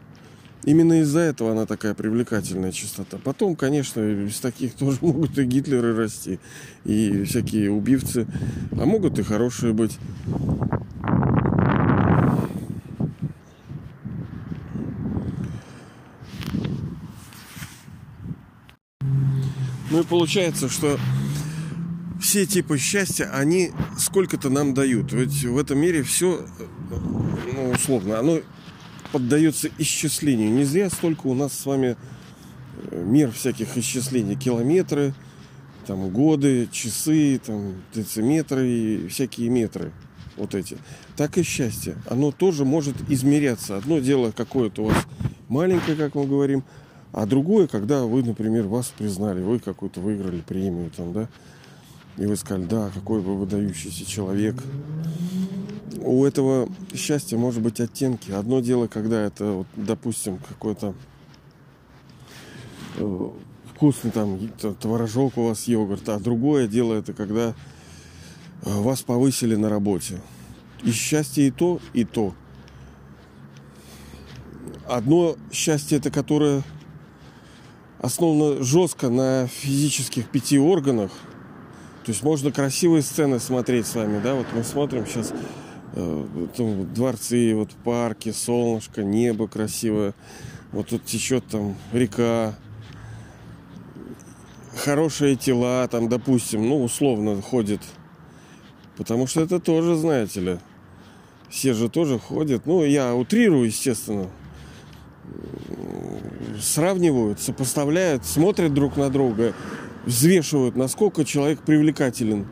Именно 0.66 1.00
из-за 1.02 1.20
этого 1.20 1.52
она 1.52 1.64
такая 1.64 1.94
привлекательная 1.94 2.72
частота. 2.72 3.18
Потом, 3.22 3.54
конечно, 3.54 4.00
из 4.00 4.40
таких 4.40 4.74
тоже 4.78 4.98
могут 5.00 5.38
и 5.38 5.44
Гитлеры 5.44 5.96
расти, 5.96 6.40
и 6.84 7.22
всякие 7.22 7.70
убивцы, 7.70 8.26
а 8.72 8.84
могут 8.84 9.18
и 9.18 9.22
хорошие 9.22 9.72
быть. 9.72 9.96
Ну 19.88 20.00
и 20.00 20.04
получается, 20.04 20.68
что 20.68 20.98
все 22.20 22.44
типы 22.44 22.76
счастья, 22.76 23.30
они 23.32 23.70
сколько-то 23.96 24.50
нам 24.50 24.74
дают. 24.74 25.12
Ведь 25.12 25.44
в 25.44 25.56
этом 25.58 25.78
мире 25.78 26.02
все, 26.02 26.44
ну, 27.54 27.70
условно, 27.70 28.18
оно 28.18 28.40
поддается 29.12 29.68
исчислению. 29.78 30.50
Не 30.50 30.64
зря 30.64 30.90
столько 30.90 31.26
у 31.26 31.34
нас 31.34 31.52
с 31.52 31.66
вами 31.66 31.96
э, 32.90 33.04
мир 33.04 33.30
всяких 33.32 33.76
исчислений. 33.76 34.36
Километры, 34.36 35.14
там 35.86 36.08
годы, 36.10 36.68
часы, 36.70 37.40
там 37.44 37.74
дециметры 37.94 38.68
и 38.68 39.08
всякие 39.08 39.48
метры. 39.48 39.92
Вот 40.36 40.54
эти. 40.54 40.76
Так 41.16 41.38
и 41.38 41.42
счастье. 41.42 41.96
Оно 42.08 42.30
тоже 42.30 42.64
может 42.64 42.96
измеряться. 43.08 43.76
Одно 43.76 44.00
дело 44.00 44.32
какое-то 44.32 44.82
у 44.82 44.86
вас 44.86 45.06
маленькое, 45.48 45.96
как 45.96 46.14
мы 46.14 46.26
говорим, 46.26 46.64
а 47.12 47.24
другое, 47.24 47.66
когда 47.66 48.04
вы, 48.04 48.22
например, 48.22 48.66
вас 48.66 48.92
признали, 48.96 49.40
вы 49.40 49.58
какую-то 49.58 50.00
выиграли 50.00 50.40
премию 50.40 50.90
там, 50.94 51.12
да, 51.12 51.28
и 52.16 52.26
вы 52.26 52.36
сказали, 52.36 52.64
да, 52.64 52.90
какой 52.94 53.20
вы 53.20 53.36
выдающийся 53.36 54.06
человек 54.06 54.56
у 56.06 56.24
этого 56.24 56.68
счастья 56.94 57.36
может 57.36 57.60
быть 57.60 57.80
оттенки. 57.80 58.30
Одно 58.30 58.60
дело, 58.60 58.86
когда 58.86 59.20
это, 59.20 59.44
вот, 59.44 59.66
допустим, 59.74 60.38
какой-то 60.38 60.94
э, 62.96 63.30
вкусный 63.74 64.12
там 64.12 64.38
творожок 64.80 65.36
у 65.36 65.48
вас 65.48 65.66
йогурт, 65.66 66.08
а 66.08 66.20
другое 66.20 66.68
дело 66.68 66.94
это 66.94 67.12
когда 67.12 67.48
э, 67.48 67.52
вас 68.62 69.02
повысили 69.02 69.56
на 69.56 69.68
работе. 69.68 70.20
И 70.84 70.92
счастье 70.92 71.48
и 71.48 71.50
то, 71.50 71.80
и 71.92 72.04
то. 72.04 72.34
Одно 74.86 75.36
счастье 75.50 75.98
это 75.98 76.10
которое 76.12 76.62
основано 77.98 78.62
жестко 78.62 79.08
на 79.08 79.48
физических 79.48 80.28
пяти 80.28 80.58
органах. 80.58 81.10
То 82.06 82.12
есть 82.12 82.22
можно 82.22 82.52
красивые 82.52 83.02
сцены 83.02 83.40
смотреть 83.40 83.88
с 83.88 83.96
вами, 83.96 84.20
да, 84.22 84.36
вот 84.36 84.46
мы 84.54 84.62
смотрим 84.62 85.06
сейчас 85.06 85.32
э, 85.94 86.46
там, 86.56 86.94
дворцы, 86.94 87.52
вот 87.56 87.70
парки, 87.82 88.30
солнышко, 88.30 89.02
небо 89.02 89.48
красивое, 89.48 90.14
вот 90.70 90.86
тут 90.86 91.04
течет 91.04 91.44
там 91.48 91.74
река, 91.92 92.54
хорошие 94.76 95.34
тела, 95.34 95.88
там, 95.88 96.08
допустим, 96.08 96.68
ну, 96.68 96.84
условно 96.84 97.42
ходит. 97.42 97.80
Потому 98.96 99.26
что 99.26 99.40
это 99.40 99.58
тоже, 99.58 99.96
знаете 99.96 100.40
ли, 100.40 100.58
все 101.50 101.74
же 101.74 101.88
тоже 101.88 102.20
ходят. 102.20 102.66
Ну, 102.66 102.84
я 102.84 103.16
утрирую, 103.16 103.66
естественно. 103.66 104.28
Сравнивают, 106.60 107.40
сопоставляют, 107.40 108.24
смотрят 108.24 108.72
друг 108.72 108.96
на 108.96 109.10
друга, 109.10 109.54
взвешивают, 110.06 110.76
насколько 110.76 111.24
человек 111.24 111.60
привлекателен. 111.60 112.46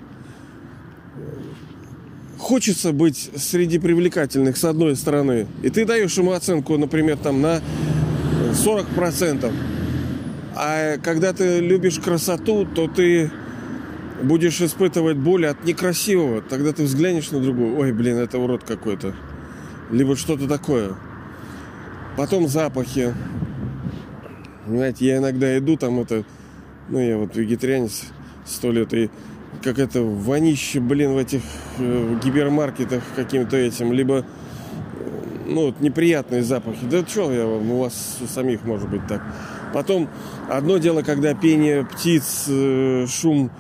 Хочется 2.38 2.93
быть 2.93 3.31
среди 3.37 3.79
привлекательных 3.79 4.59
с 4.59 4.64
одной 4.64 4.97
стороны, 4.97 5.47
и 5.62 5.71
ты 5.71 5.87
даешь 5.87 6.19
ему 6.19 6.33
оценку, 6.33 6.77
например, 6.77 7.17
там 7.17 7.40
на 7.40 7.62
40%. 8.53 9.51
А 10.57 10.99
когда 10.99 11.33
ты 11.33 11.61
любишь 11.61 11.99
красоту, 11.99 12.67
то 12.67 12.87
ты 12.87 13.31
будешь 14.23 14.61
испытывать 14.61 15.17
боль 15.17 15.47
от 15.47 15.64
некрасивого. 15.64 16.43
Тогда 16.43 16.73
ты 16.73 16.85
взглянешь 16.85 17.31
на 17.31 17.40
другого. 17.40 17.79
Ой, 17.81 17.93
блин, 17.93 18.17
это 18.19 18.38
урод 18.38 18.62
какой-то. 18.62 19.14
Либо 19.90 20.17
что-то 20.17 20.47
такое. 20.47 20.95
Потом 22.17 22.47
запахи. 22.47 23.14
Знаете, 24.67 25.07
я 25.07 25.17
иногда 25.19 25.59
иду, 25.59 25.77
там 25.77 26.01
это, 26.01 26.25
ну, 26.88 26.99
я 26.99 27.16
вот 27.16 27.37
вегетарианец 27.37 28.05
сто 28.44 28.70
лет, 28.70 28.92
и 28.94 29.11
как 29.62 29.79
это 29.79 30.03
вонище, 30.03 30.81
блин, 30.81 31.14
в 31.14 31.18
этих 31.18 31.40
э, 31.79 32.18
гипермаркетах 32.23 33.03
каким-то 33.16 33.57
этим, 33.57 33.92
либо, 33.92 34.18
э, 34.18 34.25
ну, 35.47 35.66
вот 35.66 35.81
неприятные 35.81 36.42
запахи. 36.42 36.85
Да 36.90 37.07
что 37.07 37.33
я 37.33 37.47
вам, 37.47 37.70
у 37.70 37.81
вас 37.81 38.18
у 38.20 38.27
самих 38.27 38.64
может 38.64 38.88
быть 38.88 39.07
так. 39.07 39.23
Потом, 39.73 40.09
одно 40.49 40.79
дело, 40.79 41.03
когда 41.03 41.35
пение 41.35 41.85
птиц, 41.85 42.44
э, 42.49 43.07
шум 43.09 43.51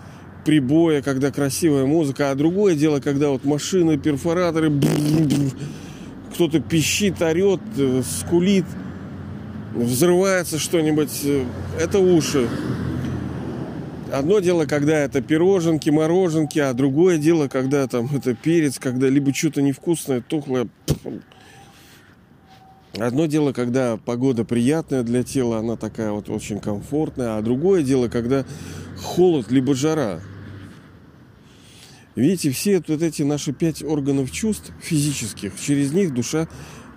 прибоя, 0.44 1.00
когда 1.00 1.30
красивая 1.30 1.86
музыка, 1.86 2.30
а 2.30 2.34
другое 2.34 2.74
дело, 2.74 3.00
когда 3.00 3.30
вот 3.30 3.44
машины, 3.44 3.96
перфораторы, 3.96 4.70
кто-то 6.34 6.60
пищит, 6.60 7.22
орет, 7.22 7.60
э, 7.78 8.02
скулит– 8.02 8.66
взрывается 9.74 10.58
что-нибудь, 10.58 11.20
э, 11.24 11.44
это 11.78 11.98
уши. 11.98 12.48
Одно 14.14 14.38
дело, 14.38 14.64
когда 14.64 14.98
это 14.98 15.20
пироженки, 15.20 15.90
мороженки, 15.90 16.60
а 16.60 16.72
другое 16.72 17.18
дело, 17.18 17.48
когда 17.48 17.88
там 17.88 18.08
это 18.14 18.32
перец, 18.32 18.78
когда 18.78 19.08
либо 19.08 19.34
что-то 19.34 19.60
невкусное, 19.60 20.20
тухлое. 20.20 20.68
Одно 22.96 23.26
дело, 23.26 23.52
когда 23.52 23.96
погода 23.96 24.44
приятная 24.44 25.02
для 25.02 25.24
тела, 25.24 25.58
она 25.58 25.74
такая 25.74 26.12
вот 26.12 26.28
очень 26.28 26.60
комфортная, 26.60 27.38
а 27.38 27.42
другое 27.42 27.82
дело, 27.82 28.06
когда 28.06 28.46
холод 29.02 29.50
либо 29.50 29.74
жара. 29.74 30.20
Видите, 32.14 32.52
все 32.52 32.76
вот 32.86 33.02
эти 33.02 33.22
наши 33.22 33.52
пять 33.52 33.82
органов 33.82 34.30
чувств 34.30 34.70
физических, 34.80 35.60
через 35.60 35.92
них 35.92 36.14
душа 36.14 36.46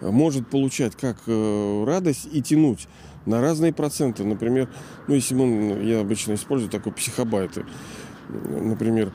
может 0.01 0.47
получать 0.51 0.95
как 0.95 1.17
э, 1.25 1.83
радость 1.83 2.29
и 2.31 2.43
тянуть 2.43 2.87
на 3.27 3.41
разные 3.41 3.73
проценты. 3.73 4.23
Например, 4.23 4.67
ну 5.07 5.13
если 5.13 5.35
мы, 5.35 5.83
я 5.83 5.99
обычно 5.99 6.33
использую 6.33 6.71
такой 6.71 6.93
психобайты. 6.93 7.65
Например, 8.29 9.11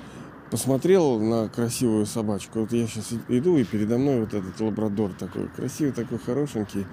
посмотрел 0.51 1.19
на 1.19 1.49
красивую 1.49 2.07
собачку. 2.07 2.61
Вот 2.61 2.73
я 2.73 2.87
сейчас 2.87 3.13
иду, 3.29 3.57
и 3.57 3.65
передо 3.65 3.99
мной 3.99 4.21
вот 4.21 4.35
этот 4.35 4.61
лабрадор 4.61 5.13
такой 5.15 5.49
красивый, 5.49 5.93
такой 5.93 6.19
хорошенький. 6.19 6.87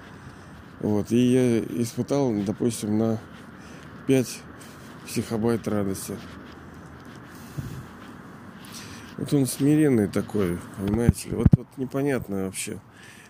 Вот, 0.80 1.12
и 1.12 1.18
я 1.18 1.58
испытал, 1.82 2.32
допустим, 2.46 2.98
на 2.98 3.18
5 4.06 4.38
психобайт 5.06 5.68
радости. 5.68 6.14
Вот 9.18 9.34
он 9.34 9.44
смиренный 9.44 10.08
такой, 10.08 10.58
понимаете. 10.78 11.28
Вот, 11.32 11.48
вот 11.54 11.66
непонятно 11.76 12.46
вообще. 12.46 12.80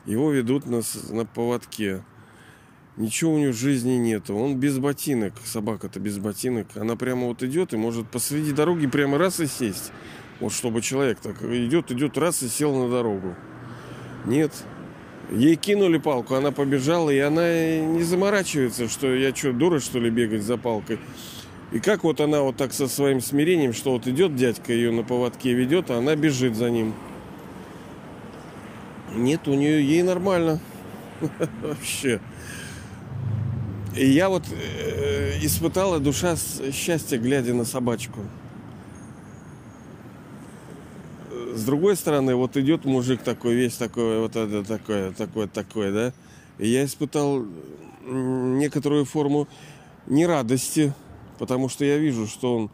Его 0.07 0.31
ведут 0.31 0.67
на, 0.67 0.83
на 1.11 1.27
поводке. 1.27 2.05
Ничего 2.97 3.35
у 3.35 3.39
него 3.39 3.53
в 3.53 3.57
жизни 3.57 3.93
нету. 3.93 4.37
Он 4.37 4.57
без 4.57 4.79
ботинок. 4.79 5.35
Собака-то 5.45 6.01
без 6.01 6.19
ботинок. 6.19 6.67
Она 6.75 6.97
прямо 6.97 7.27
вот 7.27 7.43
идет 7.43 7.73
и 7.73 7.77
может 7.77 8.09
посреди 8.09 8.53
дороги 8.53 8.87
прямо 8.87 9.19
раз 9.19 9.41
и 9.41 9.47
сесть. 9.47 9.93
Вот 10.41 10.53
чтобы 10.53 10.83
человек 10.83 11.19
так 11.21 11.43
идет, 11.43 11.91
идет 11.93 12.19
раз 12.19 12.43
и 12.43 12.49
сел 12.49 12.75
на 12.75 12.91
дорогу. 12.91 13.37
Нет. 14.25 14.53
Ей 15.31 15.55
кинули 15.55 15.99
палку, 15.99 16.35
она 16.35 16.51
побежала, 16.51 17.11
и 17.11 17.19
она 17.19 17.79
не 17.79 18.03
заморачивается, 18.03 18.89
что 18.89 19.15
я 19.15 19.35
что, 19.35 19.53
дура, 19.53 19.79
что 19.79 20.01
ли, 20.01 20.11
бегать 20.11 20.43
за 20.43 20.57
палкой. 20.57 20.99
И 21.71 21.79
как 21.79 22.03
вот 22.03 22.21
она 22.21 22.43
вот 22.43 22.57
так 22.57 22.73
со 22.73 22.89
своим 22.89 23.21
смирением, 23.21 23.73
что 23.73 23.93
вот 23.93 24.09
идет 24.09 24.35
дядька 24.35 24.73
ее 24.73 24.91
на 24.91 25.05
поводке 25.05 25.53
ведет, 25.53 25.91
а 25.91 25.99
она 25.99 26.17
бежит 26.17 26.57
за 26.57 26.69
ним. 26.69 26.95
Нет, 29.15 29.47
у 29.47 29.55
нее 29.55 29.87
ей 29.87 30.03
нормально. 30.03 30.59
Вообще. 31.63 32.21
И 33.97 34.07
я 34.07 34.29
вот 34.29 34.45
э, 34.51 35.39
испытала 35.43 35.99
душа 35.99 36.37
счастья, 36.73 37.19
глядя 37.19 37.55
на 37.55 37.65
собачку. 37.65 38.21
С 41.55 41.65
другой 41.65 41.97
стороны, 41.97 42.37
вот 42.37 42.57
идет 42.57 42.85
мужик 42.85 43.23
такой, 43.23 43.55
весь 43.55 43.75
такой, 43.75 44.21
вот 44.21 44.37
это 44.37 44.65
такое, 44.65 45.13
такое, 45.13 45.49
такое, 45.49 45.93
да. 45.93 46.13
И 46.59 46.69
я 46.69 46.85
испытал 46.85 47.45
некоторую 48.07 49.05
форму 49.05 49.49
нерадости, 50.07 50.93
потому 51.39 51.69
что 51.69 51.85
я 51.85 51.99
вижу, 51.99 52.27
что 52.27 52.57
он, 52.57 52.71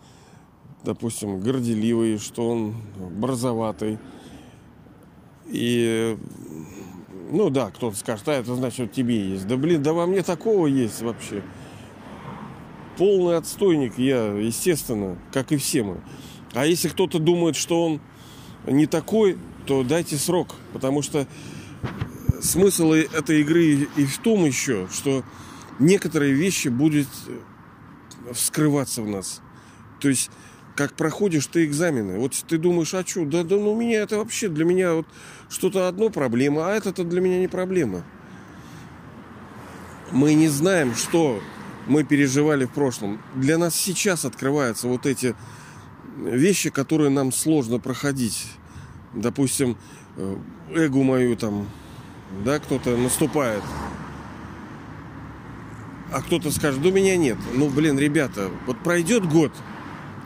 допустим, 0.84 1.40
горделивый, 1.40 2.18
что 2.18 2.50
он 2.50 2.74
борзоватый, 2.96 3.98
и, 5.46 6.18
ну 7.30 7.50
да, 7.50 7.70
кто-то 7.70 7.96
скажет, 7.96 8.28
а 8.28 8.32
это 8.32 8.54
значит, 8.54 8.92
тебе 8.92 9.30
есть. 9.30 9.46
Да 9.46 9.56
блин, 9.56 9.82
да 9.82 9.92
во 9.92 10.06
мне 10.06 10.22
такого 10.22 10.66
есть 10.66 11.02
вообще. 11.02 11.42
Полный 12.96 13.36
отстойник 13.36 13.98
я, 13.98 14.32
естественно, 14.32 15.18
как 15.32 15.52
и 15.52 15.56
все 15.56 15.82
мы. 15.82 16.00
А 16.54 16.66
если 16.66 16.88
кто-то 16.88 17.18
думает, 17.18 17.56
что 17.56 17.84
он 17.84 18.00
не 18.66 18.86
такой, 18.86 19.38
то 19.66 19.82
дайте 19.82 20.16
срок. 20.16 20.54
Потому 20.72 21.02
что 21.02 21.26
смысл 22.40 22.92
этой 22.92 23.42
игры 23.42 23.88
и 23.96 24.04
в 24.06 24.18
том 24.18 24.44
еще, 24.44 24.88
что 24.92 25.22
некоторые 25.78 26.32
вещи 26.32 26.68
будут 26.68 27.08
вскрываться 28.32 29.02
в 29.02 29.08
нас. 29.08 29.40
То 30.00 30.08
есть 30.08 30.30
как 30.76 30.92
проходишь 30.92 31.46
ты 31.46 31.64
экзамены. 31.64 32.18
Вот 32.18 32.32
ты 32.46 32.58
думаешь, 32.58 32.94
а 32.94 33.04
что, 33.04 33.24
да, 33.24 33.42
да, 33.42 33.56
ну 33.56 33.74
меня 33.74 34.00
это 34.00 34.18
вообще 34.18 34.48
для 34.48 34.64
меня 34.64 34.94
вот 34.94 35.06
что-то 35.48 35.88
одно 35.88 36.10
проблема, 36.10 36.68
а 36.68 36.74
это-то 36.74 37.02
для 37.02 37.20
меня 37.20 37.40
не 37.40 37.48
проблема. 37.48 38.04
Мы 40.12 40.34
не 40.34 40.48
знаем, 40.48 40.94
что 40.94 41.40
мы 41.86 42.04
переживали 42.04 42.66
в 42.66 42.70
прошлом. 42.70 43.20
Для 43.34 43.58
нас 43.58 43.74
сейчас 43.74 44.24
открываются 44.24 44.86
вот 44.86 45.06
эти 45.06 45.34
вещи, 46.18 46.70
которые 46.70 47.10
нам 47.10 47.32
сложно 47.32 47.78
проходить. 47.78 48.46
Допустим, 49.14 49.76
э, 50.16 50.36
эгу 50.74 51.02
мою 51.02 51.36
там, 51.36 51.68
да, 52.44 52.58
кто-то 52.58 52.96
наступает. 52.96 53.62
А 56.12 56.20
кто-то 56.22 56.50
скажет, 56.50 56.82
да 56.82 56.90
меня 56.90 57.16
нет. 57.16 57.38
Ну, 57.54 57.68
блин, 57.68 57.98
ребята, 57.98 58.50
вот 58.66 58.78
пройдет 58.78 59.26
год, 59.26 59.52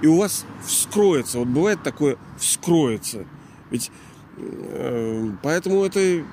и 0.03 0.07
у 0.07 0.17
вас 0.17 0.47
вскроется. 0.65 1.39
Вот 1.39 1.49
бывает 1.49 1.83
такое 1.83 2.17
вскроется. 2.39 3.27
Ведь 3.71 3.91
э, 4.37 5.31
поэтому 5.43 5.85
это 5.85 6.25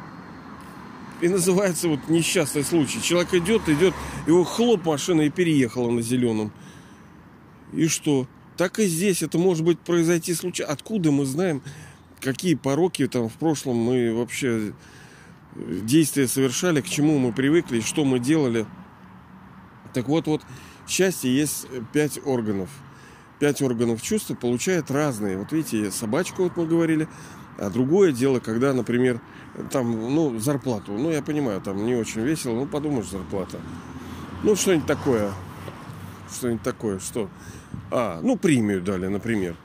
и 1.20 1.28
называется 1.28 1.90
вот 1.90 2.08
несчастный 2.08 2.64
случай. 2.64 3.02
Человек 3.02 3.34
идет, 3.34 3.68
идет, 3.68 3.94
его 4.26 4.44
хлоп 4.44 4.86
машина 4.86 5.22
и 5.22 5.30
переехала 5.30 5.90
на 5.90 6.02
зеленом. 6.02 6.52
И 7.74 7.88
что? 7.88 8.28
Так 8.56 8.80
и 8.80 8.86
здесь 8.86 9.22
это 9.22 9.38
может 9.38 9.66
быть 9.66 9.80
произойти 9.80 10.34
случайно. 10.34 10.72
Откуда 10.72 11.12
мы 11.12 11.26
знаем, 11.26 11.62
какие 12.22 12.56
пороки 12.56 13.08
там 13.08 13.30
в 13.30 13.34
прошлом 13.34 13.78
мы 13.78 14.14
вообще 14.14 14.74
действия 15.56 16.28
совершали, 16.28 16.82
к 16.82 16.88
чему 16.88 17.18
мы 17.18 17.34
привыкли, 17.34 17.82
что 17.82 18.06
мы 18.06 18.20
делали. 18.20 18.66
Так 19.94 20.08
вот, 20.08 20.28
вот 20.28 20.44
счастье 20.88 21.36
есть 21.36 21.68
пять 21.92 22.20
органов– 22.24 22.70
пять 23.40 23.62
органов 23.62 24.02
чувств 24.02 24.32
получает 24.40 24.92
разные. 24.92 25.38
Вот 25.38 25.52
видите, 25.52 25.92
собачку, 25.92 26.44
вот 26.44 26.58
мы 26.58 26.66
говорили, 26.66 27.08
А 27.58 27.70
другое 27.70 28.12
дело, 28.12 28.40
когда, 28.40 28.74
например, 28.74 29.20
там, 29.72 29.92
ну, 30.14 30.40
зарплату. 30.40 30.92
Ну, 30.94 31.10
я 31.10 31.22
понимаю, 31.24 31.60
там 31.62 31.86
не 31.86 31.96
очень 31.96 32.22
весело, 32.22 32.54
ну, 32.54 32.68
подумаешь, 32.68 33.10
зарплата. 33.10 33.60
Ну, 34.44 34.56
что-нибудь 34.56 34.86
такое. 34.86 35.32
Что-нибудь 36.32 36.62
такое, 36.62 37.00
что? 37.00 37.30
А, 37.90 38.20
ну, 38.22 38.38
премию 38.38 38.82
дали, 38.82 39.08
например. 39.08 39.56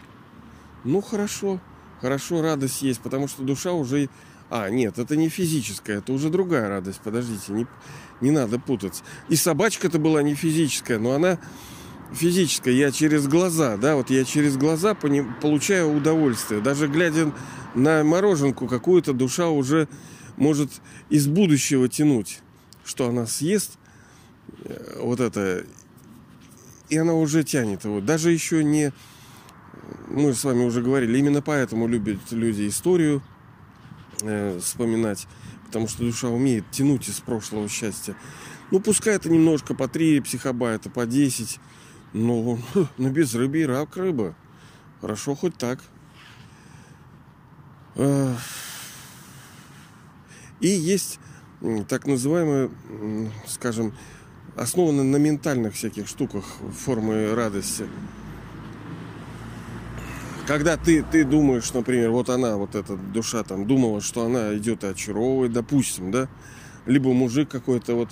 Ну, 0.85 1.02
хорошо. 1.02 1.61
Хорошо, 2.00 2.40
радость 2.42 2.82
есть, 2.82 3.00
потому 3.00 3.28
что 3.28 3.42
душа 3.42 3.72
уже... 3.72 4.08
А, 4.48 4.68
нет, 4.70 4.98
это 4.98 5.16
не 5.16 5.28
физическая, 5.28 5.98
это 5.98 6.12
уже 6.12 6.28
другая 6.30 6.68
радость. 6.68 7.00
Подождите, 7.02 7.52
не, 7.52 7.66
не 8.20 8.30
надо 8.30 8.58
путаться. 8.58 9.02
И 9.28 9.37
собачка-то 9.37 9.98
была 9.98 10.22
не 10.22 10.35
физическая, 10.35 10.98
но 10.98 11.12
она 11.12 11.38
физическая. 12.14 12.75
Я 12.75 12.90
через 12.90 13.27
глаза, 13.27 13.77
да, 13.77 13.96
вот 13.96 14.11
я 14.11 14.25
через 14.25 14.57
глаза 14.57 14.94
получаю 14.94 15.94
удовольствие. 15.94 16.61
Даже 16.61 16.88
глядя 16.88 17.33
на 17.75 18.05
мороженку, 18.05 18.66
какую-то 18.66 19.12
душа 19.12 19.48
уже 19.48 19.88
может 20.37 20.70
из 21.09 21.27
будущего 21.27 21.88
тянуть, 21.88 22.40
что 22.85 23.09
она 23.09 23.27
съест 23.27 23.79
э, 24.64 24.98
вот 25.01 25.20
это, 25.20 25.64
и 26.88 26.96
она 26.96 27.14
уже 27.14 27.42
тянет 27.44 27.85
его. 27.85 28.01
Даже 28.01 28.31
еще 28.31 28.64
не... 28.64 28.92
Мы 30.09 30.35
с 30.35 30.44
вами 30.44 30.64
уже 30.64 30.83
говорили, 30.83 31.18
именно 31.18 31.42
поэтому 31.42 31.87
любят 31.87 32.18
люди 32.31 32.68
историю 32.68 33.22
э, 34.22 34.59
вспоминать, 34.61 35.27
потому 35.66 35.88
что 35.88 36.05
душа 36.05 36.29
умеет 36.29 36.70
тянуть 36.70 37.09
из 37.09 37.20
прошлого 37.20 37.68
счастья. 37.68 38.16
Ну, 38.70 38.81
пускай 38.81 39.16
это 39.16 39.31
немножко 39.31 39.75
по 39.75 39.88
3 39.88 40.20
психобайта, 40.20 40.88
по 40.88 41.07
10, 41.07 41.61
но, 42.14 42.59
но 42.98 43.11
без 43.11 43.35
рыбы 43.35 43.59
и 43.59 43.66
рак 43.66 43.96
рыба. 43.96 44.35
Хорошо 45.01 45.35
хоть 45.35 45.57
так. 45.57 45.81
И 50.61 50.68
есть 50.68 51.18
так 51.88 52.07
называемые, 52.07 52.70
скажем, 53.46 53.94
основаны 54.57 55.03
на 55.03 55.16
ментальных 55.16 55.75
всяких 55.75 56.07
штуках 56.09 56.44
формы 56.85 57.35
радости. 57.35 57.87
Когда 60.46 60.77
ты, 60.77 61.05
ты 61.05 61.25
думаешь, 61.25 61.72
например, 61.72 62.11
вот 62.11 62.29
она, 62.29 62.57
вот 62.57 62.75
эта 62.75 62.96
душа 62.96 63.44
там 63.44 63.66
думала, 63.66 64.01
что 64.01 64.25
она 64.25 64.57
идет 64.57 64.83
и 64.83 64.88
очаровывает, 64.88 65.53
допустим, 65.53 66.11
да, 66.11 66.29
либо 66.85 67.12
мужик 67.12 67.48
какой-то 67.48 67.94
вот, 67.94 68.11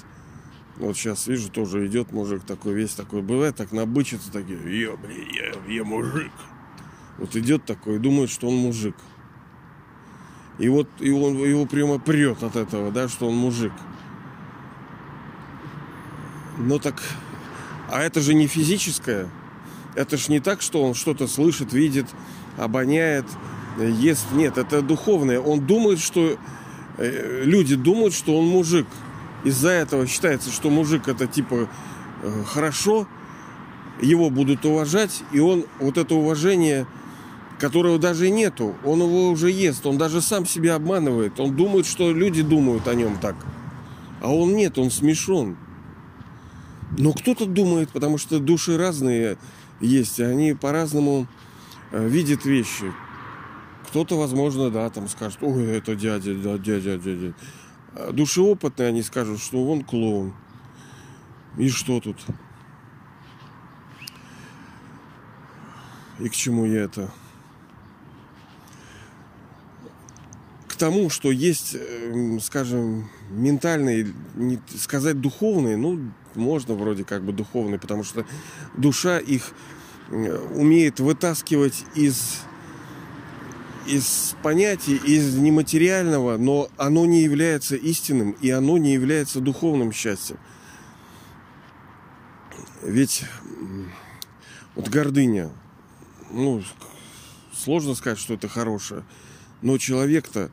вот 0.81 0.97
сейчас 0.97 1.27
вижу, 1.27 1.51
тоже 1.51 1.87
идет 1.87 2.13
мужик 2.13 2.43
такой, 2.45 2.75
весь 2.75 2.95
такой, 2.95 3.23
бывает 3.23 3.57
так 3.57 3.71
набычится, 3.73 4.33
такие, 4.33 4.59
я, 4.83 4.97
блин, 4.97 5.29
я, 5.33 5.73
я 5.75 5.85
мужик. 5.85 6.33
Вот 7.19 7.37
идет 7.37 7.65
такой, 7.67 7.99
думает, 7.99 8.31
что 8.31 8.49
он 8.49 8.57
мужик. 8.57 8.97
И 10.59 10.69
вот 10.69 10.89
и 11.01 11.11
он, 11.11 11.37
его 11.37 11.67
прямо 11.67 11.99
прет 11.99 12.43
от 12.43 12.57
этого, 12.57 12.91
да, 12.91 13.09
что 13.09 13.29
он 13.29 13.37
мужик. 13.37 13.73
Ну 16.59 16.79
так, 16.79 17.03
а 17.91 18.01
это 18.03 18.21
же 18.21 18.35
не 18.35 18.47
физическое. 18.47 19.29
Это 19.95 20.17
же 20.17 20.31
не 20.31 20.41
так, 20.41 20.63
что 20.63 20.83
он 20.83 20.95
что-то 20.95 21.27
слышит, 21.27 21.73
видит, 21.73 22.07
обоняет, 22.57 23.27
ест. 23.79 24.27
Нет, 24.33 24.59
это 24.59 24.83
духовное. 24.83 25.41
Он 25.41 25.61
думает, 25.67 26.01
что... 26.01 26.37
Э, 26.99 27.43
люди 27.45 27.77
думают, 27.77 28.15
что 28.15 28.39
он 28.39 28.47
мужик. 28.47 28.87
Из-за 29.45 29.71
этого 29.71 30.07
считается, 30.07 30.51
что 30.51 30.71
мужик 30.71 31.09
это 31.09 31.27
типа 31.27 31.69
э, 32.23 32.45
хорошо, 32.47 33.07
его 34.01 34.31
будут 34.31 34.65
уважать, 34.65 35.23
и 35.33 35.41
он 35.41 35.65
вот 35.79 35.99
это 35.99 36.15
уважение 36.15 36.87
которого 37.61 37.99
даже 37.99 38.31
нету. 38.31 38.75
Он 38.85 39.01
его 39.03 39.29
уже 39.29 39.51
ест, 39.51 39.87
он 39.87 39.99
даже 39.99 40.23
сам 40.23 40.47
себя 40.47 40.77
обманывает. 40.77 41.39
Он 41.39 41.55
думает, 41.55 41.87
что 41.87 42.11
люди 42.11 42.43
думают 42.43 42.89
о 42.89 42.95
нем 42.95 43.19
так. 43.21 43.37
А 44.21 44.33
он 44.35 44.57
нет, 44.57 44.79
он 44.79 44.91
смешон. 44.91 45.57
Но 46.99 47.13
кто-то 47.13 47.47
думает, 47.47 47.91
потому 47.91 48.19
что 48.19 48.41
души 48.41 48.77
разные 48.77 49.37
есть, 49.81 50.19
и 50.19 50.25
они 50.25 50.55
по-разному 50.55 51.29
э, 51.93 52.09
видят 52.09 52.45
вещи. 52.45 52.93
Кто-то, 53.89 54.19
возможно, 54.19 54.71
да, 54.71 54.89
там 54.91 55.09
скажет, 55.09 55.39
ой, 55.43 55.65
это 55.67 55.95
дядя, 55.95 56.35
да, 56.35 56.59
дядя, 56.59 56.99
дядя. 56.99 57.35
А 57.95 58.13
души 58.13 58.41
опытные, 58.41 58.89
они 58.89 59.03
скажут, 59.03 59.41
что 59.41 59.65
он 59.65 59.83
клоун. 59.83 60.35
И 61.59 61.69
что 61.69 62.01
тут? 62.01 62.17
И 66.19 66.29
к 66.29 66.33
чему 66.33 66.67
я 66.67 66.83
это? 66.83 67.11
тому, 70.81 71.11
что 71.11 71.31
есть, 71.31 71.77
эм, 71.79 72.41
скажем, 72.41 73.11
ментальные, 73.29 74.15
не 74.35 74.59
сказать 74.79 75.21
духовные, 75.21 75.77
ну, 75.77 76.01
можно 76.35 76.73
вроде 76.73 77.05
как 77.05 77.23
бы 77.23 77.33
духовные, 77.33 77.79
потому 77.79 78.03
что 78.03 78.25
душа 78.79 79.19
их 79.19 79.53
умеет 80.09 80.99
вытаскивать 80.99 81.85
из 81.95 82.41
из 83.91 84.37
понятий, 84.43 84.97
из 84.97 85.35
нематериального, 85.37 86.37
но 86.37 86.69
оно 86.77 87.07
не 87.07 87.23
является 87.23 87.77
истинным, 87.77 88.33
и 88.33 88.51
оно 88.51 88.79
не 88.79 88.93
является 88.93 89.41
духовным 89.41 89.93
счастьем. 89.93 90.39
Ведь 92.83 93.25
вот 94.75 94.89
гордыня, 94.89 95.51
ну, 96.31 96.63
сложно 97.53 97.95
сказать, 97.95 98.19
что 98.19 98.35
это 98.35 98.49
хорошее, 98.49 99.05
но 99.61 99.77
человек-то 99.79 100.51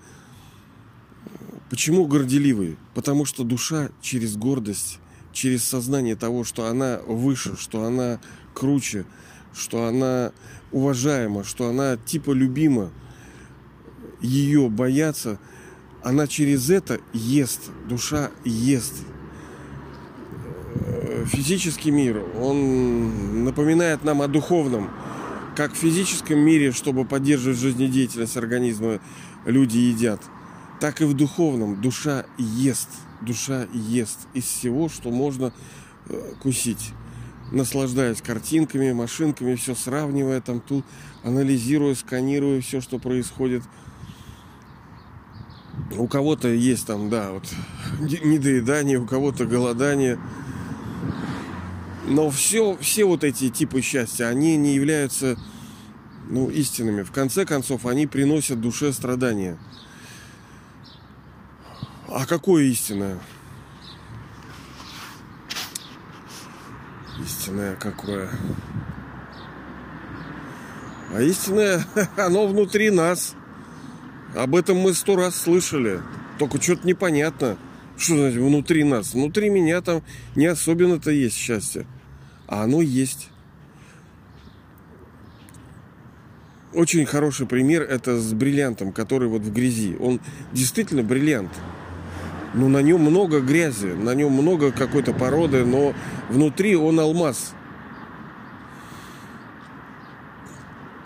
Почему 1.69 2.07
горделивый? 2.07 2.77
Потому 2.93 3.25
что 3.25 3.43
душа 3.43 3.89
через 4.01 4.37
гордость, 4.37 4.99
через 5.33 5.65
сознание 5.65 6.15
того, 6.15 6.45
что 6.45 6.67
она 6.67 6.99
выше, 7.05 7.57
что 7.57 7.83
она 7.83 8.21
круче, 8.53 9.05
что 9.53 9.85
она 9.85 10.31
уважаема, 10.71 11.43
что 11.43 11.67
она 11.67 11.97
типа 11.97 12.31
любима, 12.31 12.91
ее 14.21 14.69
боятся, 14.69 15.39
она 16.03 16.27
через 16.27 16.69
это 16.69 16.99
ест, 17.13 17.69
душа 17.87 18.31
ест. 18.45 18.93
Физический 21.25 21.91
мир, 21.91 22.23
он 22.39 23.43
напоминает 23.43 24.03
нам 24.03 24.21
о 24.21 24.27
духовном. 24.27 24.89
Как 25.55 25.73
в 25.73 25.77
физическом 25.77 26.39
мире, 26.39 26.71
чтобы 26.71 27.03
поддерживать 27.03 27.59
жизнедеятельность 27.59 28.37
организма, 28.37 28.99
люди 29.45 29.77
едят– 29.77 30.21
так 30.79 31.01
и 31.01 31.05
в 31.05 31.13
духовном 31.13 31.81
душа 31.81 32.25
ест, 32.37 32.89
душа 33.21 33.67
ест 33.73 34.27
из 34.33 34.43
всего, 34.43 34.89
что 34.89 35.09
можно 35.09 35.51
э, 36.07 36.33
кусить. 36.41 36.91
Наслаждаясь 37.51 38.21
картинками, 38.21 38.91
машинками, 38.91 39.55
все 39.55 39.73
сравнивая 39.73 40.41
там 40.41 40.59
тут, 40.59 40.85
анализируя, 41.23 41.95
сканируя 41.95 42.61
все, 42.61 42.81
что 42.81 42.99
происходит. 42.99 43.63
У 45.97 46.07
кого-то 46.07 46.47
есть 46.47 46.85
там, 46.85 47.09
да, 47.09 47.31
вот 47.31 47.43
недоедание, 47.99 48.99
у 48.99 49.05
кого-то 49.05 49.45
голодание. 49.45 50.19
Но 52.05 52.29
все, 52.29 52.77
все 52.79 53.05
вот 53.05 53.23
эти 53.23 53.49
типы 53.49 53.81
счастья, 53.81 54.25
они 54.25 54.57
не 54.57 54.75
являются 54.75 55.37
ну, 56.29 56.49
истинными. 56.49 57.03
В 57.03 57.11
конце 57.11 57.45
концов, 57.45 57.85
они 57.85 58.07
приносят 58.07 58.61
душе 58.61 58.93
страдания. 58.93 59.57
А 62.07 62.25
какое 62.25 62.63
истинное? 62.63 63.19
Истинное 67.23 67.75
какое? 67.75 68.29
А 71.13 71.21
истинное, 71.21 71.85
оно 72.17 72.47
внутри 72.47 72.91
нас. 72.91 73.36
Об 74.35 74.55
этом 74.55 74.77
мы 74.77 74.93
сто 74.93 75.15
раз 75.15 75.35
слышали. 75.35 76.01
Только 76.39 76.61
что-то 76.61 76.87
непонятно. 76.87 77.57
Что 77.97 78.17
значит 78.17 78.39
внутри 78.39 78.83
нас? 78.83 79.13
Внутри 79.13 79.49
меня 79.49 79.81
там 79.81 80.03
не 80.35 80.45
особенно-то 80.45 81.11
есть 81.11 81.35
счастье. 81.35 81.85
А 82.47 82.63
оно 82.63 82.81
есть. 82.81 83.29
Очень 86.73 87.05
хороший 87.05 87.47
пример 87.47 87.81
это 87.81 88.19
с 88.19 88.33
бриллиантом, 88.33 88.91
который 88.91 89.27
вот 89.27 89.41
в 89.41 89.51
грязи. 89.51 89.95
Он 89.99 90.19
действительно 90.53 91.01
бриллиант 91.01 91.51
ну, 92.53 92.69
на 92.69 92.81
нем 92.81 93.01
много 93.01 93.39
грязи, 93.39 93.87
на 93.87 94.15
нем 94.15 94.31
много 94.31 94.71
какой-то 94.71 95.13
породы, 95.13 95.65
но 95.65 95.93
внутри 96.29 96.75
он 96.75 96.99
алмаз. 96.99 97.53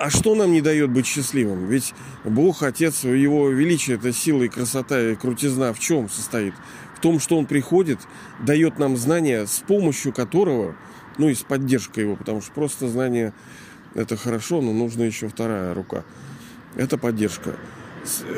А 0.02 0.10
что 0.10 0.34
нам 0.34 0.52
не 0.52 0.62
дает 0.62 0.90
быть 0.90 1.06
счастливым? 1.06 1.68
Ведь 1.68 1.94
Бог, 2.24 2.64
Отец, 2.64 3.04
Его 3.04 3.50
величие, 3.50 3.98
это 3.98 4.12
сила 4.12 4.42
и 4.42 4.48
красота 4.48 5.00
и 5.00 5.16
крутизна 5.16 5.76
в 5.76 5.80
чем 5.80 6.10
состоит? 6.10 6.56
В 6.98 7.02
том, 7.02 7.20
что 7.20 7.38
Он 7.38 7.46
приходит, 7.46 8.00
дает 8.44 8.80
нам 8.80 8.98
знания, 8.98 9.46
с 9.46 9.60
помощью 9.60 10.12
которого, 10.12 10.76
ну 11.20 11.30
и 11.30 11.36
с 11.36 11.44
поддержкой 11.44 12.00
Его, 12.00 12.16
потому 12.16 12.42
что 12.42 12.52
просто 12.52 12.88
знание 12.88 13.32
это 13.94 14.18
хорошо, 14.18 14.60
но 14.62 14.74
нужна 14.74 15.06
еще 15.06 15.28
вторая 15.28 15.76
рука. 15.76 16.04
Это 16.76 16.98
поддержка. 16.98 17.56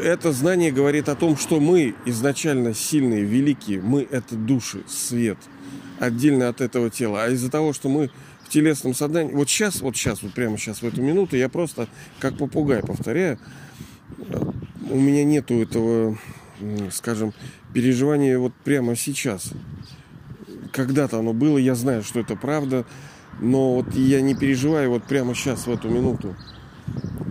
это 0.04 0.34
знание 0.34 0.69
говорит 0.69 1.08
о 1.08 1.15
том, 1.15 1.38
что 1.38 1.62
мы 1.62 1.95
изначально 2.06 2.73
сильные, 2.73 3.23
великие, 3.23 3.80
мы 3.80 4.06
это 4.12 4.36
души, 4.36 4.84
свет, 4.89 5.38
отдельно 5.97 6.49
от 6.49 6.60
этого 6.60 6.89
тела. 6.89 7.23
А 7.23 7.30
из-за 7.30 7.49
того, 7.49 7.71
что 7.71 7.88
мы 7.88 8.12
в 8.45 8.49
телесном 8.49 8.93
сознании, 8.93 9.34
вот 9.34 9.49
сейчас, 9.49 9.82
вот 9.82 9.95
сейчас, 9.95 10.21
вот 10.23 10.34
прямо 10.34 10.58
сейчас 10.58 10.82
в 10.82 10.84
эту 10.84 11.01
минуту, 11.01 11.36
я 11.36 11.49
просто 11.49 11.88
как 12.19 12.38
попугай 12.38 12.82
повторяю, 12.82 13.39
у 14.89 14.99
меня 14.99 15.23
нету 15.23 15.56
этого, 15.56 16.17
скажем, 16.91 17.34
переживания 17.73 18.38
вот 18.38 18.53
прямо 18.63 18.95
сейчас. 18.95 19.51
Когда-то 20.71 21.19
оно 21.19 21.34
было, 21.34 21.58
я 21.58 21.75
знаю, 21.75 22.03
что 22.03 22.19
это 22.19 22.36
правда, 22.36 22.86
но 23.39 23.75
вот 23.75 23.95
я 23.95 24.21
не 24.21 24.36
переживаю 24.36 24.89
вот 24.89 25.03
прямо 25.03 25.36
сейчас 25.36 25.67
в 25.67 25.71
эту 25.71 25.89
минуту 25.89 26.36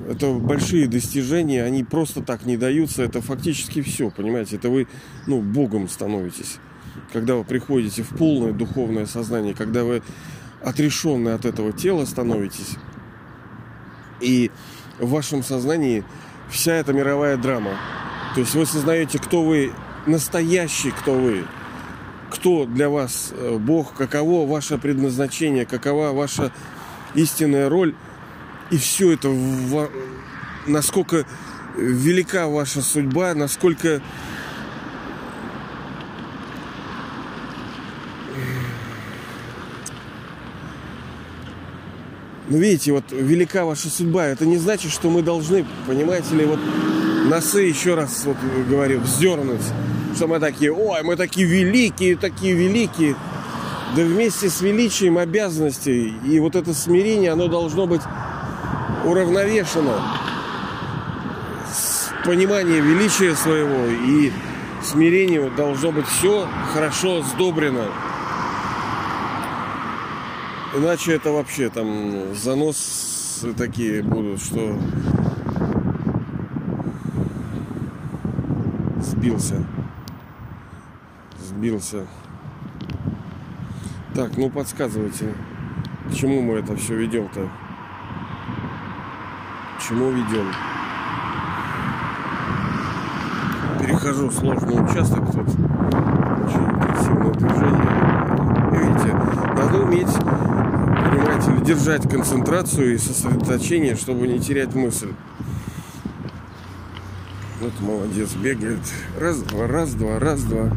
это 0.08 0.32
большие 0.32 0.86
достижения, 0.86 1.64
они 1.64 1.84
просто 1.84 2.22
так 2.22 2.44
не 2.44 2.56
даются, 2.56 3.02
это 3.02 3.20
фактически 3.20 3.82
все, 3.82 4.10
понимаете, 4.10 4.56
это 4.56 4.68
вы, 4.68 4.86
ну, 5.26 5.40
Богом 5.40 5.88
становитесь. 5.88 6.58
Когда 7.12 7.36
вы 7.36 7.44
приходите 7.44 8.02
в 8.02 8.10
полное 8.16 8.52
духовное 8.52 9.06
сознание, 9.06 9.54
когда 9.54 9.84
вы 9.84 10.02
отрешенны 10.64 11.30
от 11.30 11.44
этого 11.44 11.72
тела 11.72 12.04
становитесь, 12.04 12.76
и 14.20 14.50
в 14.98 15.10
вашем 15.10 15.42
сознании 15.42 16.04
вся 16.50 16.74
эта 16.74 16.92
мировая 16.92 17.36
драма. 17.36 17.72
То 18.34 18.40
есть 18.40 18.54
вы 18.54 18.66
сознаете, 18.66 19.18
кто 19.18 19.42
вы, 19.42 19.72
настоящий 20.06 20.90
кто 20.90 21.14
вы, 21.14 21.44
кто 22.30 22.64
для 22.64 22.88
вас 22.88 23.32
э, 23.32 23.58
Бог, 23.58 23.94
каково 23.94 24.48
ваше 24.48 24.78
предназначение, 24.78 25.66
какова 25.66 26.12
ваша 26.12 26.52
истинная 27.14 27.68
роль– 27.68 27.94
и 28.72 28.78
все 28.78 29.12
это, 29.12 29.30
насколько 30.66 31.26
велика 31.76 32.48
ваша 32.48 32.80
судьба, 32.80 33.34
насколько 33.34 34.00
Ну, 42.52 42.58
видите, 42.58 42.92
вот 42.92 43.04
велика 43.10 43.64
ваша 43.64 43.88
судьба. 43.88 44.26
Это 44.26 44.44
не 44.44 44.58
значит, 44.58 44.92
что 44.92 45.08
мы 45.08 45.22
должны, 45.22 45.64
понимаете 45.86 46.36
ли, 46.36 46.44
вот 46.44 46.58
носы, 47.24 47.62
еще 47.62 47.94
раз 47.94 48.24
вот 48.26 48.36
говорю, 48.68 49.00
вздернуть. 49.00 49.62
Что 50.14 50.26
мы 50.26 50.38
такие, 50.38 50.70
ой, 50.70 51.02
мы 51.02 51.16
такие 51.16 51.46
великие, 51.46 52.14
такие 52.14 52.52
великие. 52.52 53.16
Да 53.96 54.02
вместе 54.02 54.50
с 54.50 54.60
величием 54.60 55.16
обязанностей 55.16 56.12
и 56.26 56.38
вот 56.40 56.54
это 56.54 56.74
смирение, 56.74 57.32
оно 57.32 57.48
должно 57.48 57.86
быть 57.86 58.02
уравновешено 59.06 60.02
с 61.72 62.10
пониманием 62.26 62.86
величия 62.86 63.34
своего 63.34 63.86
и 63.86 64.30
смирению 64.84 65.50
должно 65.56 65.90
быть 65.90 66.06
все 66.06 66.46
хорошо 66.74 67.22
сдобрено. 67.22 67.86
Иначе 70.74 71.14
это 71.14 71.32
вообще 71.32 71.68
там 71.68 72.34
заносы 72.34 73.52
такие 73.54 74.02
будут, 74.02 74.40
что 74.40 74.78
сбился. 79.00 79.64
Сбился. 81.38 82.06
Так, 84.14 84.36
ну 84.36 84.50
подсказывайте, 84.50 85.34
к 86.10 86.14
чему 86.14 86.42
мы 86.42 86.54
это 86.54 86.76
все 86.76 86.96
ведем-то 86.96 87.48
чему 89.88 90.10
ведем. 90.10 90.46
Перехожу 93.80 94.28
в 94.28 94.32
сложный 94.32 94.84
участок 94.84 95.30
тут. 95.32 95.48
Очень 95.48 96.64
интенсивное 96.70 97.32
движение. 97.32 97.92
Видите, 98.70 99.12
надо 99.56 99.78
уметь, 99.78 100.51
держать 101.64 102.08
концентрацию 102.08 102.94
и 102.94 102.98
сосредоточение, 102.98 103.96
чтобы 103.96 104.26
не 104.26 104.38
терять 104.38 104.74
мысль. 104.74 105.12
Вот 107.60 107.72
молодец, 107.80 108.34
бегает. 108.34 108.80
Раз, 109.18 109.38
два, 109.42 109.66
раз, 109.66 109.94
два, 109.94 110.18
раз, 110.18 110.42
два. 110.42 110.70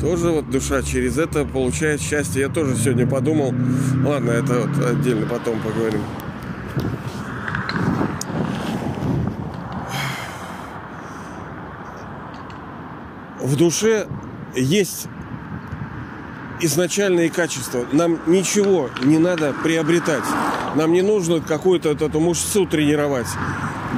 Тоже 0.00 0.30
вот 0.30 0.50
душа 0.50 0.82
через 0.82 1.18
это 1.18 1.44
получает 1.44 2.00
счастье. 2.00 2.42
Я 2.42 2.48
тоже 2.48 2.76
сегодня 2.76 3.06
подумал. 3.06 3.54
Ладно, 4.04 4.30
это 4.30 4.66
вот 4.66 4.84
отдельно 4.84 5.26
потом 5.26 5.60
поговорим. 5.60 6.02
в 13.42 13.56
душе 13.56 14.06
есть 14.54 15.08
изначальные 16.62 17.28
качества. 17.30 17.84
Нам 17.92 18.20
ничего 18.26 18.90
не 19.02 19.18
надо 19.18 19.54
приобретать. 19.62 20.24
Нам 20.74 20.92
не 20.92 21.02
нужно 21.02 21.40
какую-то 21.40 21.90
эту 21.90 22.20
мышцу 22.20 22.66
тренировать. 22.66 23.26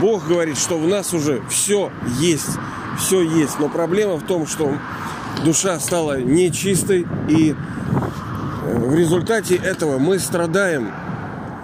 Бог 0.00 0.27
говорит, 0.27 0.59
что 0.59 0.79
в 0.79 0.88
нас 0.88 1.12
уже 1.12 1.42
все 1.48 1.92
есть. 2.18 2.59
Все 2.98 3.22
есть. 3.22 3.59
Но 3.61 3.68
проблема 3.68 4.16
в 4.16 4.24
том, 4.24 4.46
что 4.46 4.77
душа 5.44 5.79
стала 5.79 6.20
нечистой. 6.20 7.07
И 7.29 7.55
э, 7.55 8.79
в 8.79 8.94
результате 8.94 9.57
этого 9.57 9.98
мы 9.98 10.18
страдаем. 10.18 10.90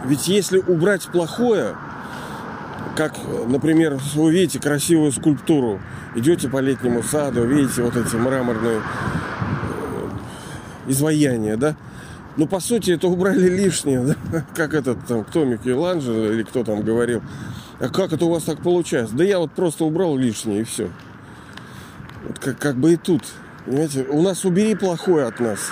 Ведь 0.04 0.28
если 0.28 0.58
убрать 0.58 1.08
плохое, 1.08 1.76
как, 2.96 3.14
например, 3.46 3.98
вы 4.14 4.32
видите 4.32 4.60
красивую 4.60 5.12
скульптуру, 5.12 5.80
идете 6.14 6.48
по 6.48 6.58
летнему 6.58 7.02
саду, 7.02 7.44
видите 7.44 7.82
вот 7.82 7.96
эти 7.96 8.16
мраморные 8.16 8.80
изваяния, 10.90 11.56
да? 11.56 11.76
Ну, 12.36 12.46
по 12.46 12.60
сути, 12.60 12.92
это 12.92 13.08
убрали 13.08 13.48
лишнее, 13.48 14.02
да? 14.02 14.44
Как 14.54 14.74
этот 14.74 15.04
там, 15.06 15.24
кто 15.24 15.44
Микеланджело 15.44 16.26
или 16.26 16.42
кто 16.42 16.64
там 16.64 16.82
говорил. 16.82 17.22
А 17.80 17.88
как 17.88 18.12
это 18.12 18.26
у 18.26 18.30
вас 18.30 18.42
так 18.42 18.60
получается? 18.62 19.16
Да 19.16 19.24
я 19.24 19.38
вот 19.38 19.52
просто 19.52 19.84
убрал 19.86 20.16
лишнее 20.16 20.60
и 20.60 20.64
все. 20.64 20.90
Вот 22.26 22.38
как, 22.38 22.58
как 22.58 22.76
бы 22.76 22.92
и 22.92 22.96
тут. 22.96 23.22
Понимаете, 23.64 24.04
у 24.10 24.20
нас 24.20 24.44
убери 24.44 24.74
плохое 24.74 25.24
от 25.24 25.40
нас. 25.40 25.70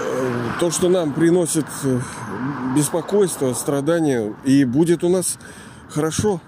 Э, 0.00 0.32
то, 0.58 0.70
что 0.70 0.88
нам 0.88 1.12
приносит 1.12 1.66
э, 1.84 2.00
беспокойство, 2.74 3.52
страдания, 3.52 4.34
и 4.44 4.64
будет 4.64 5.04
у 5.04 5.10
нас 5.10 5.38
хорошо. 5.90 6.40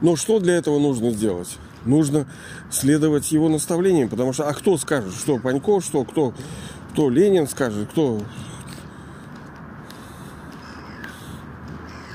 Но 0.00 0.14
что 0.14 0.38
для 0.38 0.54
этого 0.54 0.78
нужно 0.78 1.10
сделать? 1.10 1.58
Нужно 1.84 2.26
следовать 2.70 3.32
его 3.32 3.48
наставлениям, 3.48 4.08
потому 4.08 4.32
что, 4.32 4.48
а 4.48 4.54
кто 4.54 4.76
скажет, 4.78 5.14
что 5.14 5.38
Паньков, 5.38 5.84
что 5.84 6.04
кто, 6.04 6.32
кто 6.92 7.10
Ленин 7.10 7.48
скажет, 7.48 7.88
кто... 7.90 8.22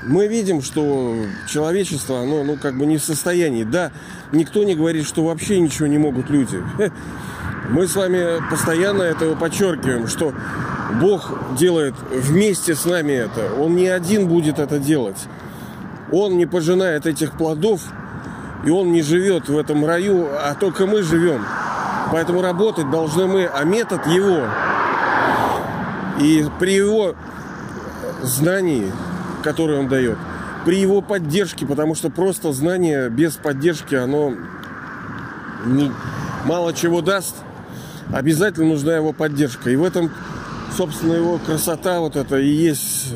Мы 0.04 0.26
видим, 0.26 0.62
что 0.62 1.16
человечество, 1.48 2.20
оно, 2.20 2.42
ну, 2.42 2.56
как 2.56 2.78
бы 2.78 2.86
не 2.86 2.96
в 2.96 3.02
состоянии. 3.02 3.64
Да, 3.64 3.92
никто 4.32 4.64
не 4.64 4.74
говорит, 4.74 5.06
что 5.06 5.24
вообще 5.24 5.60
ничего 5.60 5.86
не 5.86 5.98
могут 5.98 6.30
люди. 6.30 6.62
Мы 7.68 7.86
с 7.86 7.94
вами 7.94 8.40
постоянно 8.48 9.02
это 9.02 9.34
подчеркиваем, 9.36 10.06
что 10.06 10.32
Бог 11.02 11.30
делает 11.58 11.94
вместе 12.10 12.74
с 12.74 12.86
нами 12.86 13.12
это. 13.12 13.52
Он 13.58 13.76
не 13.76 13.88
один 13.88 14.26
будет 14.26 14.58
это 14.58 14.78
делать. 14.78 15.18
Он 16.10 16.38
не 16.38 16.46
пожинает 16.46 17.04
этих 17.04 17.32
плодов, 17.36 17.82
и 18.64 18.70
он 18.70 18.92
не 18.92 19.02
живет 19.02 19.48
в 19.48 19.56
этом 19.56 19.84
раю, 19.84 20.28
а 20.32 20.54
только 20.54 20.86
мы 20.86 21.02
живем. 21.02 21.44
Поэтому 22.10 22.42
работать 22.42 22.90
должны 22.90 23.26
мы, 23.26 23.46
а 23.46 23.64
метод 23.64 24.06
его. 24.06 24.46
И 26.20 26.46
при 26.58 26.74
его 26.74 27.14
знании, 28.22 28.90
которое 29.42 29.78
он 29.78 29.88
дает, 29.88 30.18
при 30.64 30.80
его 30.80 31.00
поддержке, 31.00 31.66
потому 31.66 31.94
что 31.94 32.10
просто 32.10 32.52
знание 32.52 33.08
без 33.08 33.34
поддержки, 33.34 33.94
оно 33.94 34.34
не, 35.64 35.92
мало 36.44 36.72
чего 36.72 37.00
даст, 37.00 37.36
обязательно 38.12 38.66
нужна 38.66 38.96
его 38.96 39.12
поддержка. 39.12 39.70
И 39.70 39.76
в 39.76 39.84
этом 39.84 40.10
собственно, 40.78 41.14
его 41.14 41.38
красота 41.38 41.98
вот 41.98 42.14
это 42.14 42.38
и 42.38 42.48
есть 42.48 43.12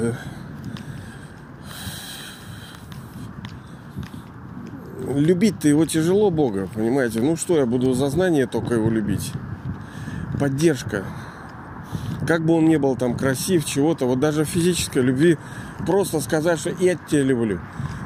любить-то 5.15 5.69
его 5.69 5.87
тяжело 5.87 6.31
Бога, 6.31 6.69
понимаете? 6.75 7.21
Ну 7.21 7.37
что, 7.37 7.57
я 7.57 7.67
буду 7.67 7.95
за 7.95 8.09
знание 8.09 8.47
только 8.47 8.75
его 8.75 8.91
любить. 8.91 9.33
Поддержка. 10.39 11.05
Как 12.27 12.45
бы 12.45 12.55
он 12.55 12.67
ни 12.67 12.77
был 12.77 12.97
там 12.97 13.17
красив, 13.17 13.65
чего-то, 13.65 14.07
вот 14.07 14.21
даже 14.21 14.45
физической 14.45 15.03
любви 15.03 15.39
просто 15.87 16.21
сказать, 16.21 16.59
что 16.59 16.71
я 16.79 16.95
тебя 16.95 17.23
люблю. 17.23 17.61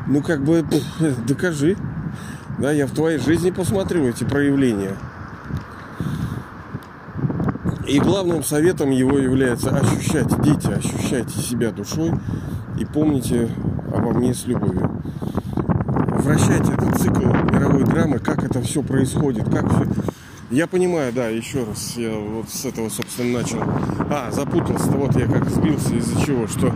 Ну 0.06 0.22
как 0.22 0.44
бы 0.44 0.64
докажи. 1.26 1.76
Да, 2.58 2.72
я 2.72 2.86
в 2.86 2.92
твоей 2.92 3.18
жизни 3.18 3.50
посмотрю 3.50 4.08
эти 4.08 4.24
проявления. 4.24 4.96
И 7.86 8.00
главным 8.00 8.42
советом 8.42 8.90
его 8.90 9.18
является 9.18 9.70
ощущать, 9.70 10.28
дети, 10.42 10.66
ощущайте 10.72 11.38
себя 11.38 11.70
душой 11.70 12.12
и 12.78 12.84
помните 12.84 13.48
обо 13.94 14.12
мне 14.12 14.34
с 14.34 14.46
любовью. 14.46 14.90
Возвращайте 16.08 16.72
этот 16.72 16.85
мировой 17.76 17.84
драмы, 17.84 18.18
как 18.18 18.42
это 18.42 18.62
все 18.62 18.82
происходит, 18.82 19.48
как 19.50 19.70
все... 19.70 19.86
Я 20.50 20.66
понимаю, 20.68 21.12
да, 21.12 21.28
еще 21.28 21.64
раз, 21.64 21.94
я 21.96 22.14
вот 22.14 22.48
с 22.48 22.64
этого, 22.64 22.88
собственно, 22.88 23.40
начал. 23.40 23.60
А, 24.10 24.30
запутался, 24.30 24.90
вот 24.92 25.16
я 25.16 25.26
как 25.26 25.50
сбился 25.50 25.94
из-за 25.96 26.24
чего, 26.24 26.46
что 26.46 26.72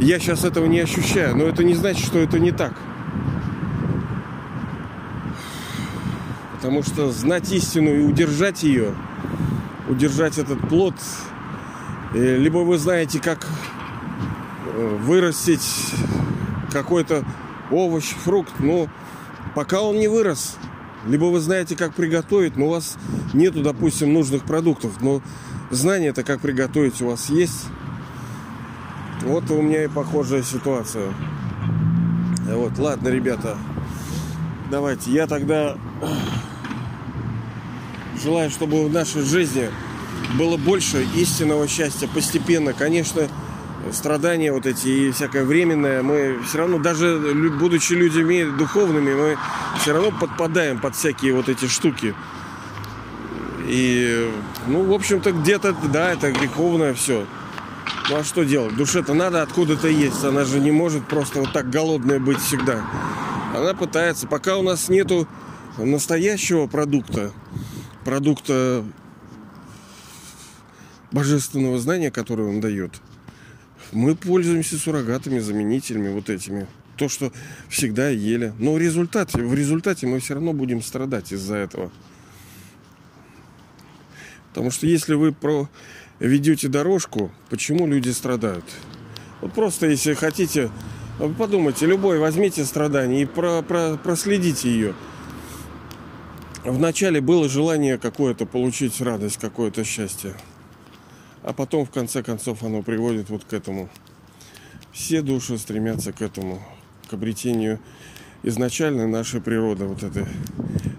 я 0.00 0.18
сейчас 0.18 0.44
этого 0.44 0.66
не 0.66 0.80
ощущаю, 0.80 1.36
но 1.36 1.44
это 1.44 1.64
не 1.64 1.74
значит, 1.74 2.04
что 2.04 2.18
это 2.18 2.38
не 2.38 2.52
так. 2.52 2.74
Потому 6.56 6.82
что 6.82 7.10
знать 7.10 7.50
истину 7.50 7.94
и 7.94 8.00
удержать 8.00 8.62
ее, 8.62 8.92
удержать 9.88 10.36
этот 10.36 10.60
плод, 10.68 10.94
э, 12.14 12.36
либо 12.36 12.58
вы 12.58 12.76
знаете, 12.76 13.20
как 13.20 13.46
э, 14.66 14.98
вырастить 15.02 15.94
какой-то 16.70 17.24
овощ, 17.70 18.04
фрукт, 18.04 18.52
но 18.58 18.88
пока 19.58 19.82
он 19.82 19.98
не 19.98 20.06
вырос, 20.06 20.56
либо 21.04 21.24
вы 21.24 21.40
знаете, 21.40 21.74
как 21.74 21.92
приготовить, 21.92 22.56
но 22.56 22.66
у 22.66 22.70
вас 22.70 22.96
нету, 23.34 23.60
допустим, 23.60 24.12
нужных 24.12 24.44
продуктов, 24.44 25.00
но 25.00 25.20
знание-то, 25.72 26.22
как 26.22 26.40
приготовить, 26.40 27.02
у 27.02 27.08
вас 27.08 27.28
есть. 27.28 27.66
Вот 29.22 29.50
у 29.50 29.60
меня 29.60 29.82
и 29.82 29.88
похожая 29.88 30.44
ситуация. 30.44 31.12
Вот, 32.46 32.78
ладно, 32.78 33.08
ребята, 33.08 33.58
давайте, 34.70 35.10
я 35.10 35.26
тогда 35.26 35.76
желаю, 38.22 38.48
чтобы 38.48 38.86
в 38.86 38.92
нашей 38.92 39.22
жизни 39.22 39.70
было 40.38 40.56
больше 40.56 41.04
истинного 41.16 41.66
счастья 41.66 42.06
постепенно. 42.06 42.74
Конечно, 42.74 43.26
страдания 43.92 44.52
вот 44.52 44.66
эти 44.66 44.88
и 44.88 45.10
всякое 45.12 45.44
временное, 45.44 46.02
мы 46.02 46.38
все 46.46 46.58
равно, 46.58 46.78
даже 46.78 47.18
будучи 47.58 47.92
людьми 47.92 48.44
духовными, 48.44 49.14
мы 49.14 49.38
все 49.80 49.92
равно 49.92 50.10
подпадаем 50.10 50.78
под 50.78 50.94
всякие 50.94 51.34
вот 51.34 51.48
эти 51.48 51.66
штуки. 51.66 52.14
И, 53.66 54.30
ну, 54.66 54.84
в 54.84 54.92
общем-то, 54.92 55.32
где-то, 55.32 55.74
да, 55.92 56.12
это 56.12 56.32
греховное 56.32 56.94
все. 56.94 57.26
Ну 58.10 58.16
а 58.16 58.24
что 58.24 58.42
делать? 58.42 58.74
Душе-то 58.76 59.12
надо 59.12 59.42
откуда-то 59.42 59.88
есть. 59.88 60.24
Она 60.24 60.44
же 60.44 60.60
не 60.60 60.70
может 60.70 61.06
просто 61.06 61.40
вот 61.40 61.52
так 61.52 61.68
голодная 61.68 62.18
быть 62.18 62.40
всегда. 62.40 62.82
Она 63.54 63.74
пытается. 63.74 64.26
Пока 64.26 64.56
у 64.56 64.62
нас 64.62 64.88
нету 64.88 65.28
настоящего 65.76 66.66
продукта, 66.66 67.32
продукта 68.04 68.82
божественного 71.12 71.78
знания, 71.78 72.10
которое 72.10 72.48
он 72.48 72.60
дает– 72.60 72.92
мы 73.92 74.14
пользуемся 74.14 74.78
суррогатами, 74.78 75.38
заменителями 75.38 76.08
вот 76.12 76.30
этими. 76.30 76.66
То, 76.96 77.08
что 77.08 77.32
всегда 77.68 78.08
ели. 78.08 78.52
Но 78.58 78.74
в 78.74 78.78
результате, 78.78 79.42
в 79.42 79.54
результате 79.54 80.06
мы 80.06 80.20
все 80.20 80.34
равно 80.34 80.52
будем 80.52 80.82
страдать 80.82 81.32
из-за 81.32 81.56
этого. 81.56 81.90
Потому 84.48 84.70
что 84.70 84.86
если 84.86 85.14
вы 85.14 85.32
про 85.32 85.68
ведете 86.18 86.68
дорожку, 86.68 87.30
почему 87.50 87.86
люди 87.86 88.10
страдают? 88.10 88.64
Вот 89.40 89.52
просто 89.52 89.86
если 89.86 90.14
хотите, 90.14 90.70
подумайте, 91.38 91.86
любой 91.86 92.18
возьмите 92.18 92.64
страдание 92.64 93.22
и 93.22 93.26
про, 93.26 93.62
про, 93.62 93.96
проследите 93.96 94.68
ее. 94.68 94.94
Вначале 96.64 97.20
было 97.20 97.48
желание 97.48 97.98
какое-то 97.98 98.44
получить 98.44 99.00
радость, 99.00 99.38
какое-то 99.38 99.84
счастье 99.84 100.34
а 101.48 101.54
потом 101.54 101.86
в 101.86 101.90
конце 101.90 102.22
концов 102.22 102.62
оно 102.62 102.82
приводит 102.82 103.30
вот 103.30 103.44
к 103.44 103.54
этому. 103.54 103.88
Все 104.92 105.22
души 105.22 105.56
стремятся 105.56 106.12
к 106.12 106.20
этому, 106.20 106.62
к 107.08 107.14
обретению 107.14 107.80
изначально 108.42 109.08
нашей 109.08 109.40
природы, 109.40 109.86
вот 109.86 110.02
это 110.02 110.28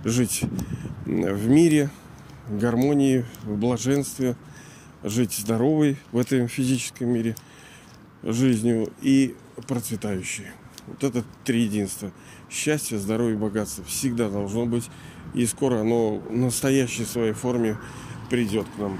жить 0.03 0.41
в 1.05 1.47
мире, 1.47 1.91
в 2.47 2.57
гармонии, 2.57 3.25
в 3.43 3.57
блаженстве, 3.59 4.35
жить 5.03 5.33
здоровой 5.33 5.97
в 6.11 6.17
этом 6.17 6.47
физическом 6.47 7.09
мире 7.09 7.35
жизнью 8.23 8.91
и 9.03 9.35
процветающей. 9.67 10.47
Вот 10.87 11.03
это 11.03 11.23
три 11.45 11.61
единства. 11.61 12.11
Счастье, 12.49 12.97
здоровье, 12.97 13.37
богатство 13.37 13.83
всегда 13.83 14.29
должно 14.29 14.65
быть. 14.65 14.89
И 15.35 15.45
скоро 15.45 15.81
оно 15.81 16.15
в 16.15 16.35
настоящей 16.35 17.05
своей 17.05 17.33
форме 17.33 17.77
придет 18.31 18.65
к 18.75 18.79
нам. 18.79 18.99